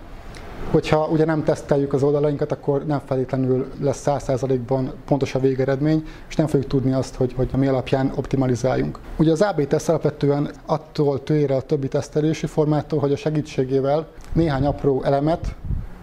Hogyha 0.70 1.06
ugye 1.06 1.24
nem 1.24 1.44
teszteljük 1.44 1.92
az 1.92 2.02
oldalainkat, 2.02 2.52
akkor 2.52 2.84
nem 2.86 3.00
feltétlenül 3.06 3.66
lesz 3.80 4.02
100%-ban 4.06 4.92
pontos 5.06 5.34
a 5.34 5.38
végeredmény, 5.38 6.04
és 6.28 6.36
nem 6.36 6.46
fogjuk 6.46 6.68
tudni 6.68 6.92
azt, 6.92 7.14
hogy, 7.14 7.32
hogy 7.36 7.50
mi 7.56 7.66
alapján 7.66 8.12
optimalizáljunk. 8.16 8.98
Ugye 9.16 9.30
az 9.30 9.40
AB 9.40 9.66
teszt 9.66 9.88
alapvetően 9.88 10.50
attól 10.66 11.22
tér 11.22 11.50
a 11.50 11.60
többi 11.60 11.88
tesztelési 11.88 12.46
formától, 12.46 12.98
hogy 12.98 13.12
a 13.12 13.16
segítségével 13.16 14.06
néhány 14.32 14.66
apró 14.66 15.02
elemet 15.02 15.54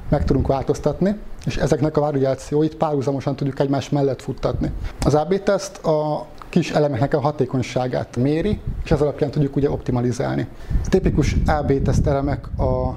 meg 0.10 0.26
tudunk 0.26 0.48
változtatni, 0.48 1.16
és 1.46 1.58
ezeknek 1.58 1.98
a 1.98 2.02
variációit 2.02 2.76
párhuzamosan 2.76 3.36
tudjuk 3.36 3.60
egymás 3.60 3.90
mellett 3.90 4.22
futtatni. 4.22 4.72
Az 5.06 5.16
AB 5.16 5.44
teszt 5.44 5.86
a 5.86 6.26
kis 6.50 6.72
elemeknek 6.72 7.14
a 7.14 7.20
hatékonyságát 7.20 8.18
méri, 8.18 8.60
és 8.84 8.92
ez 8.92 9.02
alapján 9.02 9.32
tudjuk 9.32 9.56
ugye 9.56 9.70
optimalizálni. 9.70 10.48
A 10.86 10.90
tipikus 10.90 11.36
AB 11.46 11.82
teszt 11.82 12.08
elemek 12.08 12.48
a 12.60 12.96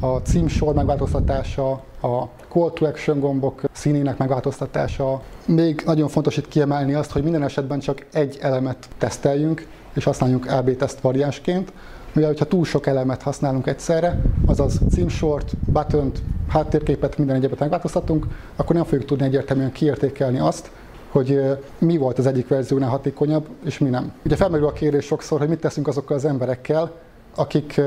a 0.00 0.16
címsor 0.16 0.74
megváltoztatása, 0.74 1.70
a 2.00 2.28
call 2.48 2.70
to 2.70 2.86
action 2.86 3.20
gombok 3.20 3.62
színének 3.72 4.18
megváltoztatása. 4.18 5.22
Még 5.46 5.82
nagyon 5.86 6.08
fontos 6.08 6.36
itt 6.36 6.48
kiemelni 6.48 6.94
azt, 6.94 7.10
hogy 7.10 7.22
minden 7.22 7.42
esetben 7.42 7.78
csak 7.78 8.06
egy 8.12 8.38
elemet 8.40 8.88
teszteljünk, 8.98 9.66
és 9.94 10.04
használjunk 10.04 10.50
AB 10.50 10.76
teszt 10.76 11.00
variánsként, 11.00 11.72
mivel 12.12 12.28
hogyha 12.28 12.44
túl 12.44 12.64
sok 12.64 12.86
elemet 12.86 13.22
használunk 13.22 13.66
egyszerre, 13.66 14.20
azaz 14.46 14.80
címsort, 14.90 15.52
button 15.72 16.12
háttérképet, 16.48 17.18
minden 17.18 17.36
egyébet 17.36 17.58
megváltoztatunk, 17.58 18.26
akkor 18.56 18.74
nem 18.74 18.84
fogjuk 18.84 19.04
tudni 19.04 19.24
egyértelműen 19.24 19.72
kiértékelni 19.72 20.38
azt, 20.38 20.70
hogy 21.10 21.40
mi 21.78 21.96
volt 21.96 22.18
az 22.18 22.26
egyik 22.26 22.48
verziónál 22.48 22.88
hatékonyabb, 22.88 23.46
és 23.64 23.78
mi 23.78 23.88
nem. 23.88 24.12
Ugye 24.24 24.36
felmerül 24.36 24.66
a 24.66 24.72
kérdés 24.72 25.04
sokszor, 25.04 25.38
hogy 25.38 25.48
mit 25.48 25.60
teszünk 25.60 25.88
azokkal 25.88 26.16
az 26.16 26.24
emberekkel, 26.24 26.92
akik 27.34 27.80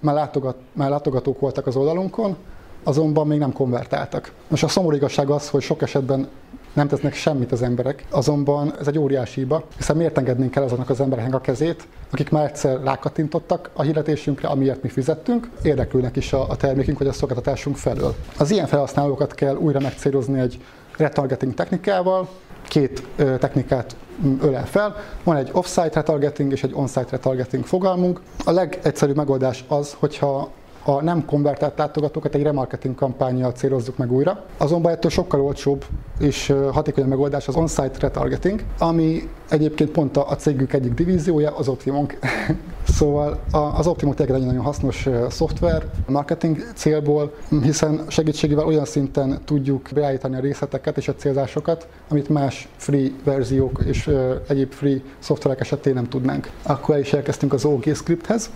már, 0.00 0.14
látogat, 0.14 0.56
már 0.72 0.90
látogatók 0.90 1.40
voltak 1.40 1.66
az 1.66 1.76
oldalunkon, 1.76 2.36
azonban 2.82 3.26
még 3.26 3.38
nem 3.38 3.52
konvertáltak. 3.52 4.32
Most 4.48 4.64
a 4.64 4.68
szomorú 4.68 4.96
igazság 4.96 5.30
az, 5.30 5.48
hogy 5.48 5.62
sok 5.62 5.82
esetben 5.82 6.28
nem 6.72 6.88
tesznek 6.88 7.14
semmit 7.14 7.52
az 7.52 7.62
emberek, 7.62 8.04
azonban 8.10 8.74
ez 8.80 8.86
egy 8.86 8.98
óriási 8.98 9.40
hiba, 9.40 9.64
hiszen 9.76 9.96
miért 9.96 10.18
engednénk 10.18 10.56
el 10.56 10.62
azoknak 10.62 10.90
az 10.90 11.00
embereknek 11.00 11.34
a 11.34 11.40
kezét, 11.40 11.86
akik 12.10 12.30
már 12.30 12.44
egyszer 12.44 12.80
rákattintottak 12.82 13.70
a 13.72 13.82
hirdetésünkre, 13.82 14.48
amiért 14.48 14.82
mi 14.82 14.88
fizettünk, 14.88 15.50
érdeklődnek 15.62 16.16
is 16.16 16.32
a, 16.32 16.48
a 16.48 16.56
termékünk 16.56 16.98
vagy 16.98 17.06
a 17.06 17.12
szolgáltatásunk 17.12 17.76
felől. 17.76 18.14
Az 18.38 18.50
ilyen 18.50 18.66
felhasználókat 18.66 19.34
kell 19.34 19.56
újra 19.56 19.80
megcélozni 19.80 20.40
egy 20.40 20.60
retargeting 20.96 21.54
technikával, 21.54 22.28
két 22.68 23.06
technikát 23.16 23.96
ölel 24.40 24.66
fel. 24.66 24.96
Van 25.24 25.36
egy 25.36 25.50
off-site 25.52 25.90
retargeting 25.92 26.52
és 26.52 26.62
egy 26.62 26.72
on-site 26.74 27.10
retargeting 27.10 27.64
fogalmunk. 27.64 28.20
A 28.44 28.50
legegyszerűbb 28.50 29.16
megoldás 29.16 29.64
az, 29.68 29.96
hogyha 29.98 30.50
a 30.84 31.02
nem 31.02 31.24
konvertált 31.24 31.78
látogatókat 31.78 32.34
egy 32.34 32.42
remarketing 32.42 32.94
kampányjal 32.94 33.52
célozzuk 33.52 33.96
meg 33.96 34.12
újra. 34.12 34.44
Azonban 34.56 34.92
ettől 34.92 35.10
sokkal 35.10 35.40
olcsóbb 35.40 35.84
és 36.18 36.54
hatékonyabb 36.72 37.08
megoldás 37.08 37.48
az 37.48 37.56
on-site 37.56 37.98
retargeting, 38.00 38.62
ami 38.78 39.28
egyébként 39.48 39.90
pont 39.90 40.16
a 40.16 40.36
cégük 40.36 40.72
egyik 40.72 40.94
divíziója, 40.94 41.56
az 41.56 41.68
Optimum. 41.68 42.06
szóval 42.96 43.40
az 43.50 43.86
Optimum 43.86 44.14
tényleg 44.14 44.40
egy 44.40 44.46
nagyon 44.46 44.62
hasznos 44.62 45.08
szoftver 45.28 45.86
marketing 46.06 46.58
célból, 46.74 47.34
hiszen 47.62 48.04
segítségével 48.08 48.66
olyan 48.66 48.84
szinten 48.84 49.38
tudjuk 49.44 49.88
beállítani 49.94 50.36
a 50.36 50.40
részleteket 50.40 50.96
és 50.96 51.08
a 51.08 51.14
célzásokat, 51.14 51.88
amit 52.08 52.28
más 52.28 52.68
free 52.76 53.10
verziók 53.24 53.82
és 53.86 54.10
egyéb 54.48 54.72
free 54.72 55.00
szoftverek 55.18 55.60
esetén 55.60 55.94
nem 55.94 56.08
tudnánk. 56.08 56.50
Akkor 56.62 56.94
el 56.94 57.00
is 57.00 57.12
elkezdtünk 57.12 57.52
az 57.52 57.64
OG 57.64 57.94
scripthez, 57.94 58.50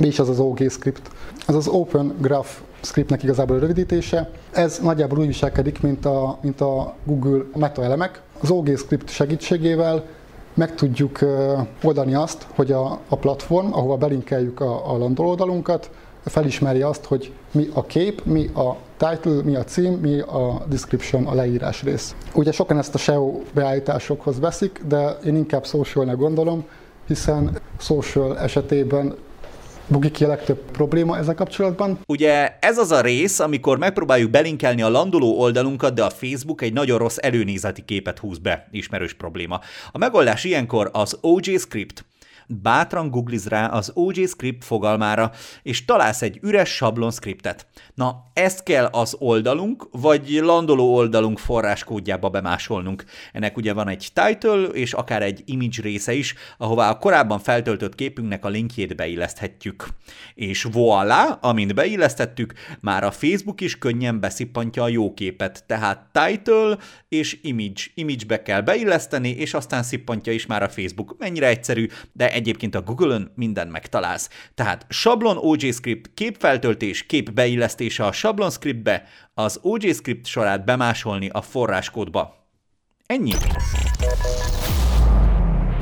mi 0.00 0.06
is 0.06 0.18
az 0.18 0.28
az 0.28 0.38
OG 0.38 0.70
script? 0.70 1.10
Ez 1.46 1.54
az 1.54 1.68
Open 1.68 2.14
Graph 2.20 2.50
scriptnek 2.80 3.22
igazából 3.22 3.56
a 3.56 3.58
rövidítése. 3.58 4.30
Ez 4.52 4.78
nagyjából 4.82 5.18
úgy 5.18 5.26
viselkedik, 5.26 5.80
mint 5.80 6.04
a, 6.04 6.38
mint 6.42 6.60
a 6.60 6.94
Google 7.04 7.42
meta 7.56 7.82
elemek. 7.82 8.20
Az 8.40 8.50
OG 8.50 8.76
script 8.76 9.08
segítségével 9.08 10.04
meg 10.54 10.74
tudjuk 10.74 11.18
oldani 11.82 12.14
azt, 12.14 12.46
hogy 12.54 12.72
a, 12.72 12.98
a 13.08 13.16
platform, 13.16 13.72
ahova 13.72 13.96
belinkeljük 13.96 14.60
a, 14.60 14.92
a 14.92 14.98
landol 14.98 15.26
oldalunkat, 15.26 15.90
felismeri 16.24 16.82
azt, 16.82 17.04
hogy 17.04 17.32
mi 17.52 17.68
a 17.72 17.84
kép, 17.84 18.24
mi 18.24 18.46
a 18.46 18.76
title, 18.96 19.42
mi 19.42 19.56
a 19.56 19.64
cím, 19.64 19.92
mi 19.92 20.20
a 20.20 20.62
description, 20.68 21.26
a 21.26 21.34
leírás 21.34 21.82
rész. 21.82 22.14
Ugye 22.34 22.52
sokan 22.52 22.78
ezt 22.78 22.94
a 22.94 22.98
SEO 22.98 23.40
beállításokhoz 23.54 24.40
veszik, 24.40 24.82
de 24.88 25.18
én 25.24 25.36
inkább 25.36 25.66
socialnek 25.66 26.16
gondolom, 26.16 26.64
hiszen 27.06 27.58
social 27.78 28.38
esetében 28.38 29.14
bugik 29.90 30.12
ki 30.12 30.24
a 30.24 30.28
legtöbb 30.28 30.70
probléma 30.70 31.18
ezzel 31.18 31.34
kapcsolatban. 31.34 31.98
Ugye 32.06 32.58
ez 32.60 32.78
az 32.78 32.90
a 32.90 33.00
rész, 33.00 33.38
amikor 33.38 33.78
megpróbáljuk 33.78 34.30
belinkelni 34.30 34.82
a 34.82 34.88
landoló 34.88 35.40
oldalunkat, 35.40 35.94
de 35.94 36.04
a 36.04 36.10
Facebook 36.10 36.62
egy 36.62 36.72
nagyon 36.72 36.98
rossz 36.98 37.16
előnézeti 37.20 37.84
képet 37.84 38.18
húz 38.18 38.38
be, 38.38 38.68
ismerős 38.70 39.14
probléma. 39.14 39.60
A 39.92 39.98
megoldás 39.98 40.44
ilyenkor 40.44 40.90
az 40.92 41.18
OJ 41.20 41.56
Script, 41.56 42.04
bátran 42.62 43.10
googliz 43.10 43.46
rá 43.46 43.66
az 43.66 43.90
OJ 43.94 44.24
script 44.24 44.64
fogalmára, 44.64 45.30
és 45.62 45.84
találsz 45.84 46.22
egy 46.22 46.38
üres 46.42 46.74
sablon 46.74 47.10
scriptet. 47.10 47.66
Na, 47.94 48.30
ezt 48.32 48.62
kell 48.62 48.84
az 48.84 49.16
oldalunk, 49.18 49.88
vagy 49.92 50.38
landoló 50.42 50.94
oldalunk 50.94 51.38
forráskódjába 51.38 52.28
bemásolnunk. 52.28 53.04
Ennek 53.32 53.56
ugye 53.56 53.72
van 53.72 53.88
egy 53.88 54.08
title, 54.14 54.62
és 54.62 54.92
akár 54.92 55.22
egy 55.22 55.42
image 55.44 55.82
része 55.82 56.12
is, 56.12 56.34
ahová 56.58 56.90
a 56.90 56.98
korábban 56.98 57.38
feltöltött 57.38 57.94
képünknek 57.94 58.44
a 58.44 58.48
linkjét 58.48 58.96
beilleszthetjük. 58.96 59.86
És 60.34 60.66
voilà, 60.72 61.40
amint 61.40 61.74
beillesztettük, 61.74 62.52
már 62.80 63.04
a 63.04 63.10
Facebook 63.10 63.60
is 63.60 63.78
könnyen 63.78 64.20
beszippantja 64.20 64.82
a 64.82 64.88
jó 64.88 65.14
képet, 65.14 65.64
tehát 65.66 66.06
title 66.12 66.78
és 67.08 67.38
image. 67.42 67.82
Image-be 67.94 68.42
kell 68.42 68.60
beilleszteni, 68.60 69.28
és 69.28 69.54
aztán 69.54 69.82
szippantja 69.82 70.32
is 70.32 70.46
már 70.46 70.62
a 70.62 70.68
Facebook. 70.68 71.14
Mennyire 71.18 71.46
egyszerű, 71.46 71.86
de 72.12 72.32
egyébként 72.40 72.74
a 72.74 72.82
Google-ön 72.82 73.32
minden 73.34 73.68
megtalálsz. 73.68 74.28
Tehát 74.54 74.86
sablon 74.88 75.36
OJ 75.36 75.70
script, 75.70 76.10
képfeltöltés, 76.14 77.06
kép 77.06 77.32
beillesztése 77.32 78.04
a 78.04 78.12
sablon 78.12 78.50
scriptbe, 78.50 79.02
az 79.34 79.58
OJ 79.62 79.92
script 79.92 80.26
sorát 80.26 80.64
bemásolni 80.64 81.28
a 81.28 81.40
forráskódba. 81.40 82.34
Ennyi. 83.06 83.32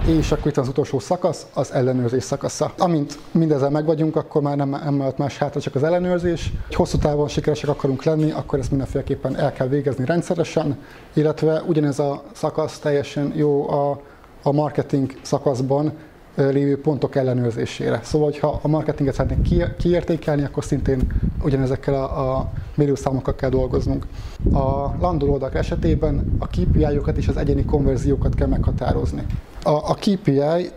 És 0.06 0.32
akkor 0.32 0.46
itt 0.46 0.56
az 0.56 0.68
utolsó 0.68 0.98
szakasz, 0.98 1.46
az 1.54 1.72
ellenőrzés 1.72 2.24
szakasza. 2.24 2.72
Amint 2.78 3.18
mindezzel 3.30 3.70
meg 3.70 3.84
vagyunk, 3.84 4.16
akkor 4.16 4.42
már 4.42 4.56
nem, 4.56 4.68
nem 4.68 5.12
más 5.16 5.38
hátra, 5.38 5.60
csak 5.60 5.74
az 5.74 5.82
ellenőrzés. 5.82 6.52
Hogy 6.66 6.74
hosszú 6.74 6.98
távon 6.98 7.28
sikeresek 7.28 7.68
akarunk 7.68 8.02
lenni, 8.02 8.30
akkor 8.30 8.58
ezt 8.58 8.70
mindenféleképpen 8.70 9.36
el 9.36 9.52
kell 9.52 9.68
végezni 9.68 10.04
rendszeresen, 10.04 10.78
illetve 11.14 11.62
ugyanez 11.62 11.98
a 11.98 12.22
szakasz 12.32 12.78
teljesen 12.78 13.32
jó 13.36 13.70
a, 13.70 14.00
a 14.42 14.52
marketing 14.52 15.14
szakaszban, 15.22 15.92
lévő 16.38 16.80
pontok 16.80 17.16
ellenőrzésére. 17.16 18.00
Szóval, 18.02 18.32
ha 18.40 18.60
a 18.62 18.68
marketinget 18.68 19.14
szeretnénk 19.14 19.76
kiértékelni, 19.76 20.44
akkor 20.44 20.64
szintén 20.64 21.00
ugyanezekkel 21.42 21.94
a, 21.94 22.36
a 22.36 22.52
mérőszámokkal 22.74 23.34
kell 23.34 23.50
dolgoznunk. 23.50 24.06
A 24.52 24.96
landol 25.00 25.30
oldalak 25.30 25.54
esetében 25.54 26.36
a 26.38 26.46
KPI-okat 26.46 27.16
és 27.16 27.28
az 27.28 27.36
egyéni 27.36 27.64
konverziókat 27.64 28.34
kell 28.34 28.48
meghatározni. 28.48 29.26
A, 29.68 29.90
a 29.90 29.94
KPI 29.94 30.70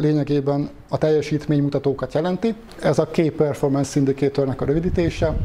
lényegében 0.00 0.70
a 0.88 0.98
teljesítménymutatókat 0.98 2.14
jelenti. 2.14 2.54
Ez 2.82 2.98
a 2.98 3.06
Key 3.06 3.30
Performance 3.30 3.98
Indicatornak 3.98 4.60
a 4.60 4.64
rövidítése, 4.64 5.36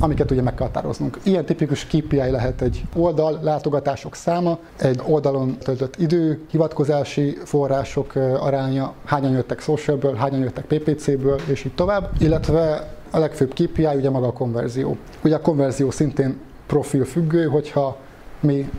amiket 0.00 0.30
ugye 0.30 0.42
meg 0.42 0.54
kell 0.54 0.66
határoznunk. 0.66 1.18
Ilyen 1.22 1.44
tipikus 1.44 1.86
KPI 1.86 2.30
lehet 2.30 2.60
egy 2.60 2.84
oldal, 2.96 3.38
látogatások 3.42 4.14
száma, 4.14 4.58
egy 4.78 5.00
oldalon 5.06 5.56
töltött 5.58 5.96
idő, 5.96 6.40
hivatkozási 6.50 7.38
források 7.44 8.14
aránya, 8.40 8.94
hányan 9.04 9.32
jöttek 9.32 9.60
socialből, 9.60 10.14
hányan 10.14 10.40
jöttek 10.40 10.64
PPC-ből, 10.64 11.40
és 11.50 11.64
így 11.64 11.74
tovább, 11.74 12.10
illetve 12.18 12.90
a 13.10 13.18
legfőbb 13.18 13.52
KPI 13.52 13.86
ugye 13.96 14.10
maga 14.10 14.26
a 14.26 14.32
konverzió. 14.32 14.96
Ugye 15.24 15.34
a 15.34 15.40
konverzió 15.40 15.90
szintén 15.90 16.38
profil 16.66 17.04
függő, 17.04 17.44
hogyha 17.44 17.96
mi 18.40 18.70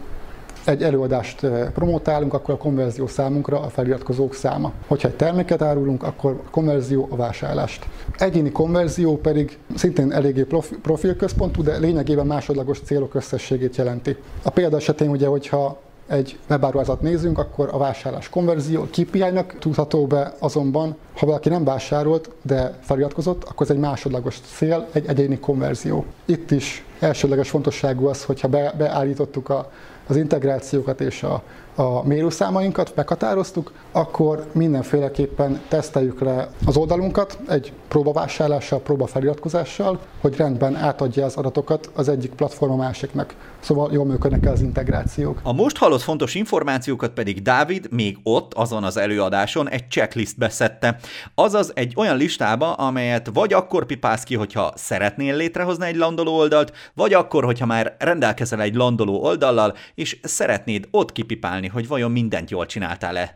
egy 0.66 0.84
előadást 0.84 1.48
promotálunk, 1.74 2.34
akkor 2.34 2.54
a 2.54 2.58
konverzió 2.58 3.08
számunkra 3.08 3.60
a 3.60 3.70
feliratkozók 3.70 4.34
száma. 4.34 4.72
Hogyha 4.88 5.08
egy 5.08 5.16
terméket 5.16 5.62
árulunk, 5.62 6.04
akkor 6.04 6.42
a 6.46 6.50
konverzió 6.50 7.08
a 7.12 7.16
vásárlást. 7.16 7.88
Egyéni 8.18 8.52
konverzió 8.52 9.18
pedig 9.18 9.58
szintén 9.76 10.12
eléggé 10.12 10.46
profilközpontú, 10.82 11.64
de 11.64 11.78
lényegében 11.78 12.26
másodlagos 12.26 12.80
célok 12.80 13.16
összességét 13.16 13.76
jelenti. 13.76 14.16
A 14.44 14.50
példa 14.50 14.78
esetén 14.78 15.10
ugye, 15.10 15.28
hogyha 15.28 15.78
egy 16.08 16.38
webáruházat 16.50 17.02
nézünk, 17.02 17.38
akkor 17.38 17.70
a 17.72 17.78
vásárlás 17.78 18.30
konverzió 18.30 18.84
KPI-nak 18.84 19.56
tudható 19.60 20.08
be, 20.08 20.34
azonban 20.40 20.96
ha 21.18 21.26
valaki 21.26 21.50
nem 21.50 21.64
vásárolt, 21.64 22.30
de 22.42 22.78
feliratkozott, 22.82 23.44
akkor 23.44 23.66
ez 23.66 23.76
egy 23.76 23.82
másodlagos 23.82 24.40
cél, 24.56 24.88
egy 24.92 25.06
egyéni 25.08 25.40
konverzió. 25.40 26.06
Itt 26.26 26.52
is 26.52 26.86
elsődleges 27.00 27.50
fontosságú 27.50 28.08
az, 28.08 28.24
hogyha 28.24 28.48
be, 28.48 28.74
beállítottuk 28.78 29.50
a 29.50 29.72
az 30.08 30.16
integrációkat 30.16 31.02
és 31.02 31.24
a, 31.24 31.42
a 31.76 32.08
mérőszámainkat 32.08 32.96
meghatároztuk, 32.96 33.72
akkor 33.92 34.46
mindenféleképpen 34.52 35.62
teszteljük 35.68 36.22
le 36.22 36.50
az 36.66 36.78
oldalunkat 36.78 37.38
egy 37.48 37.74
próbavásárlással, 37.88 38.80
próbafeliratkozással, 38.80 40.00
hogy 40.22 40.36
rendben 40.36 40.76
átadja 40.76 41.26
az 41.26 41.36
adatokat 41.36 41.90
az 41.94 42.10
egyik 42.10 42.32
platform 42.32 42.72
a 42.72 42.76
másiknak. 42.76 43.34
Szóval 43.64 43.94
jól 43.94 44.06
működnek 44.06 44.52
az 44.52 44.62
integrációk. 44.62 45.40
A 45.44 45.54
most 45.54 45.78
hallott 45.78 46.02
fontos 46.02 46.36
információkat 46.36 47.12
pedig 47.12 47.42
Dávid 47.42 47.88
még 47.92 48.18
ott, 48.24 48.54
azon 48.54 48.84
az 48.84 48.98
előadáson 48.98 49.70
egy 49.70 49.90
checklistbe 49.90 50.50
szedte. 50.50 51.00
Azaz 51.36 51.72
egy 51.76 51.94
olyan 51.96 52.18
listába, 52.18 52.74
amelyet 52.74 53.30
vagy 53.34 53.54
akkor 53.54 53.86
pipálsz 53.86 54.24
ki, 54.24 54.36
hogyha 54.36 54.72
szeretnél 54.76 55.36
létrehozni 55.36 55.86
egy 55.86 55.96
landoló 55.96 56.38
oldalt, 56.38 56.74
vagy 56.94 57.14
akkor, 57.14 57.44
hogyha 57.44 57.66
már 57.66 57.96
rendelkezel 58.00 58.62
egy 58.62 58.76
landoló 58.76 59.24
oldallal, 59.24 59.74
és 59.96 60.20
szeretnéd 60.24 60.88
ott 60.92 61.12
kipipálni, 61.12 61.68
hogy 61.68 61.88
vajon 61.88 62.12
mindent 62.12 62.50
jól 62.50 62.66
csináltál-e. 62.66 63.34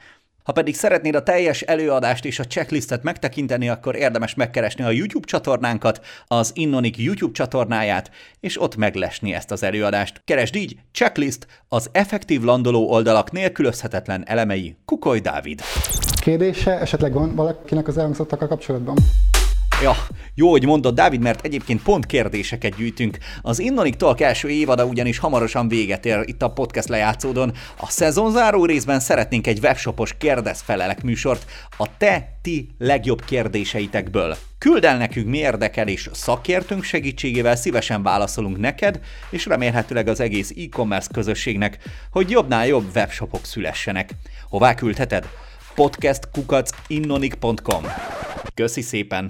Ha 0.47 0.53
pedig 0.53 0.75
szeretnéd 0.75 1.15
a 1.15 1.23
teljes 1.23 1.61
előadást 1.61 2.25
és 2.25 2.39
a 2.39 2.43
checklistet 2.43 3.03
megtekinteni, 3.03 3.69
akkor 3.69 3.95
érdemes 3.95 4.33
megkeresni 4.33 4.83
a 4.83 4.89
YouTube 4.89 5.27
csatornánkat, 5.27 6.05
az 6.27 6.51
Innonik 6.53 6.97
YouTube 6.97 7.33
csatornáját, 7.33 8.11
és 8.39 8.61
ott 8.61 8.75
meglesni 8.75 9.33
ezt 9.33 9.51
az 9.51 9.63
előadást. 9.63 10.21
Keresd 10.25 10.55
így 10.55 10.75
checklist 10.91 11.47
az 11.67 11.89
effektív 11.91 12.41
landoló 12.41 12.89
oldalak 12.89 13.31
nélkülözhetetlen 13.31 14.23
elemei 14.27 14.75
Kukoly 14.85 15.19
Dávid. 15.19 15.61
Kérdése 16.21 16.79
esetleg 16.79 17.13
van 17.13 17.35
valakinek 17.35 17.87
az 17.87 17.97
elhangzottakkal 17.97 18.47
kapcsolatban? 18.47 18.97
Ja, 19.81 19.95
jó, 20.35 20.49
hogy 20.49 20.65
mondod, 20.65 20.95
Dávid, 20.95 21.21
mert 21.21 21.45
egyébként 21.45 21.83
pont 21.83 22.05
kérdéseket 22.05 22.75
gyűjtünk. 22.75 23.17
Az 23.41 23.59
Innonik 23.59 23.95
Talk 23.95 24.21
első 24.21 24.49
évada 24.49 24.85
ugyanis 24.85 25.17
hamarosan 25.17 25.67
véget 25.67 26.05
ér 26.05 26.21
itt 26.25 26.41
a 26.41 26.51
podcast 26.51 26.87
lejátszódon. 26.87 27.53
A 27.79 27.89
szezonzáró 27.89 28.65
részben 28.65 28.99
szeretnénk 28.99 29.47
egy 29.47 29.59
webshopos 29.59 30.17
kérdezfelelek 30.17 31.03
műsort 31.03 31.45
a 31.77 31.97
te, 31.97 32.37
ti 32.41 32.69
legjobb 32.77 33.25
kérdéseitekből. 33.25 34.37
Küld 34.57 34.83
el 34.83 34.97
nekünk, 34.97 35.27
mi 35.27 35.37
érdekel, 35.37 35.87
és 35.87 36.09
szakértőnk 36.13 36.83
segítségével 36.83 37.55
szívesen 37.55 38.03
válaszolunk 38.03 38.57
neked, 38.57 38.99
és 39.29 39.45
remélhetőleg 39.45 40.07
az 40.07 40.19
egész 40.19 40.53
e-commerce 40.57 41.09
közösségnek, 41.13 41.77
hogy 42.11 42.29
jobbnál 42.29 42.67
jobb 42.67 42.95
webshopok 42.95 43.45
szülessenek. 43.45 44.09
Hová 44.49 44.73
küldheted? 44.73 45.27
podcastkukacinnonik.com 45.75 47.83
Köszi 48.53 48.81
szépen! 48.81 49.29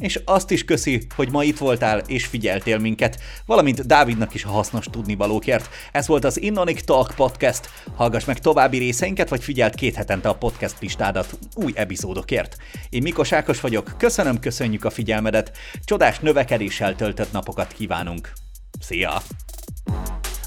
És 0.00 0.20
azt 0.24 0.50
is 0.50 0.64
köszi, 0.64 1.06
hogy 1.14 1.30
ma 1.30 1.42
itt 1.42 1.58
voltál 1.58 1.98
és 1.98 2.26
figyeltél 2.26 2.78
minket, 2.78 3.20
valamint 3.46 3.86
Dávidnak 3.86 4.34
is 4.34 4.44
a 4.44 4.48
hasznos 4.48 4.86
tudnivalókért. 4.90 5.68
Ez 5.92 6.06
volt 6.06 6.24
az 6.24 6.40
Innonic 6.40 6.84
Talk 6.84 7.12
Podcast. 7.16 7.68
Hallgass 7.96 8.24
meg 8.24 8.38
további 8.38 8.78
részeinket, 8.78 9.28
vagy 9.28 9.44
figyelt 9.44 9.74
két 9.74 9.94
hetente 9.94 10.28
a 10.28 10.34
podcast 10.34 10.76
listádat 10.80 11.38
új 11.54 11.72
epizódokért. 11.74 12.56
Én 12.88 13.02
Mikos 13.02 13.32
Ákos 13.32 13.60
vagyok, 13.60 13.94
köszönöm, 13.98 14.38
köszönjük 14.38 14.84
a 14.84 14.90
figyelmedet, 14.90 15.56
csodás 15.84 16.18
növekedéssel 16.18 16.96
töltött 16.96 17.32
napokat 17.32 17.72
kívánunk. 17.72 18.32
Szia! 18.80 19.22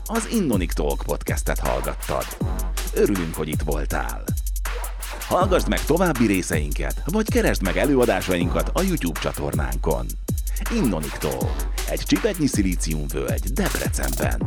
Az 0.06 0.28
Innonic 0.32 0.74
Talk 0.74 1.04
podcastet 1.06 1.60
hallgattad. 1.60 2.26
Örülünk, 2.94 3.36
hogy 3.36 3.48
itt 3.48 3.62
voltál. 3.62 4.24
Hallgassd 5.20 5.70
meg 5.70 5.86
további 5.86 6.26
részeinket, 6.26 7.02
vagy 7.06 7.30
keresd 7.30 7.64
meg 7.64 7.78
előadásainkat 7.78 8.70
a 8.74 8.82
YouTube 8.82 9.20
csatornánkon. 9.20 10.06
Innoniktól, 10.76 11.56
egy 11.90 12.02
csipetnyi 12.02 12.48
szilíciumvölgy 12.48 13.54
Debrecenben. 13.54 14.42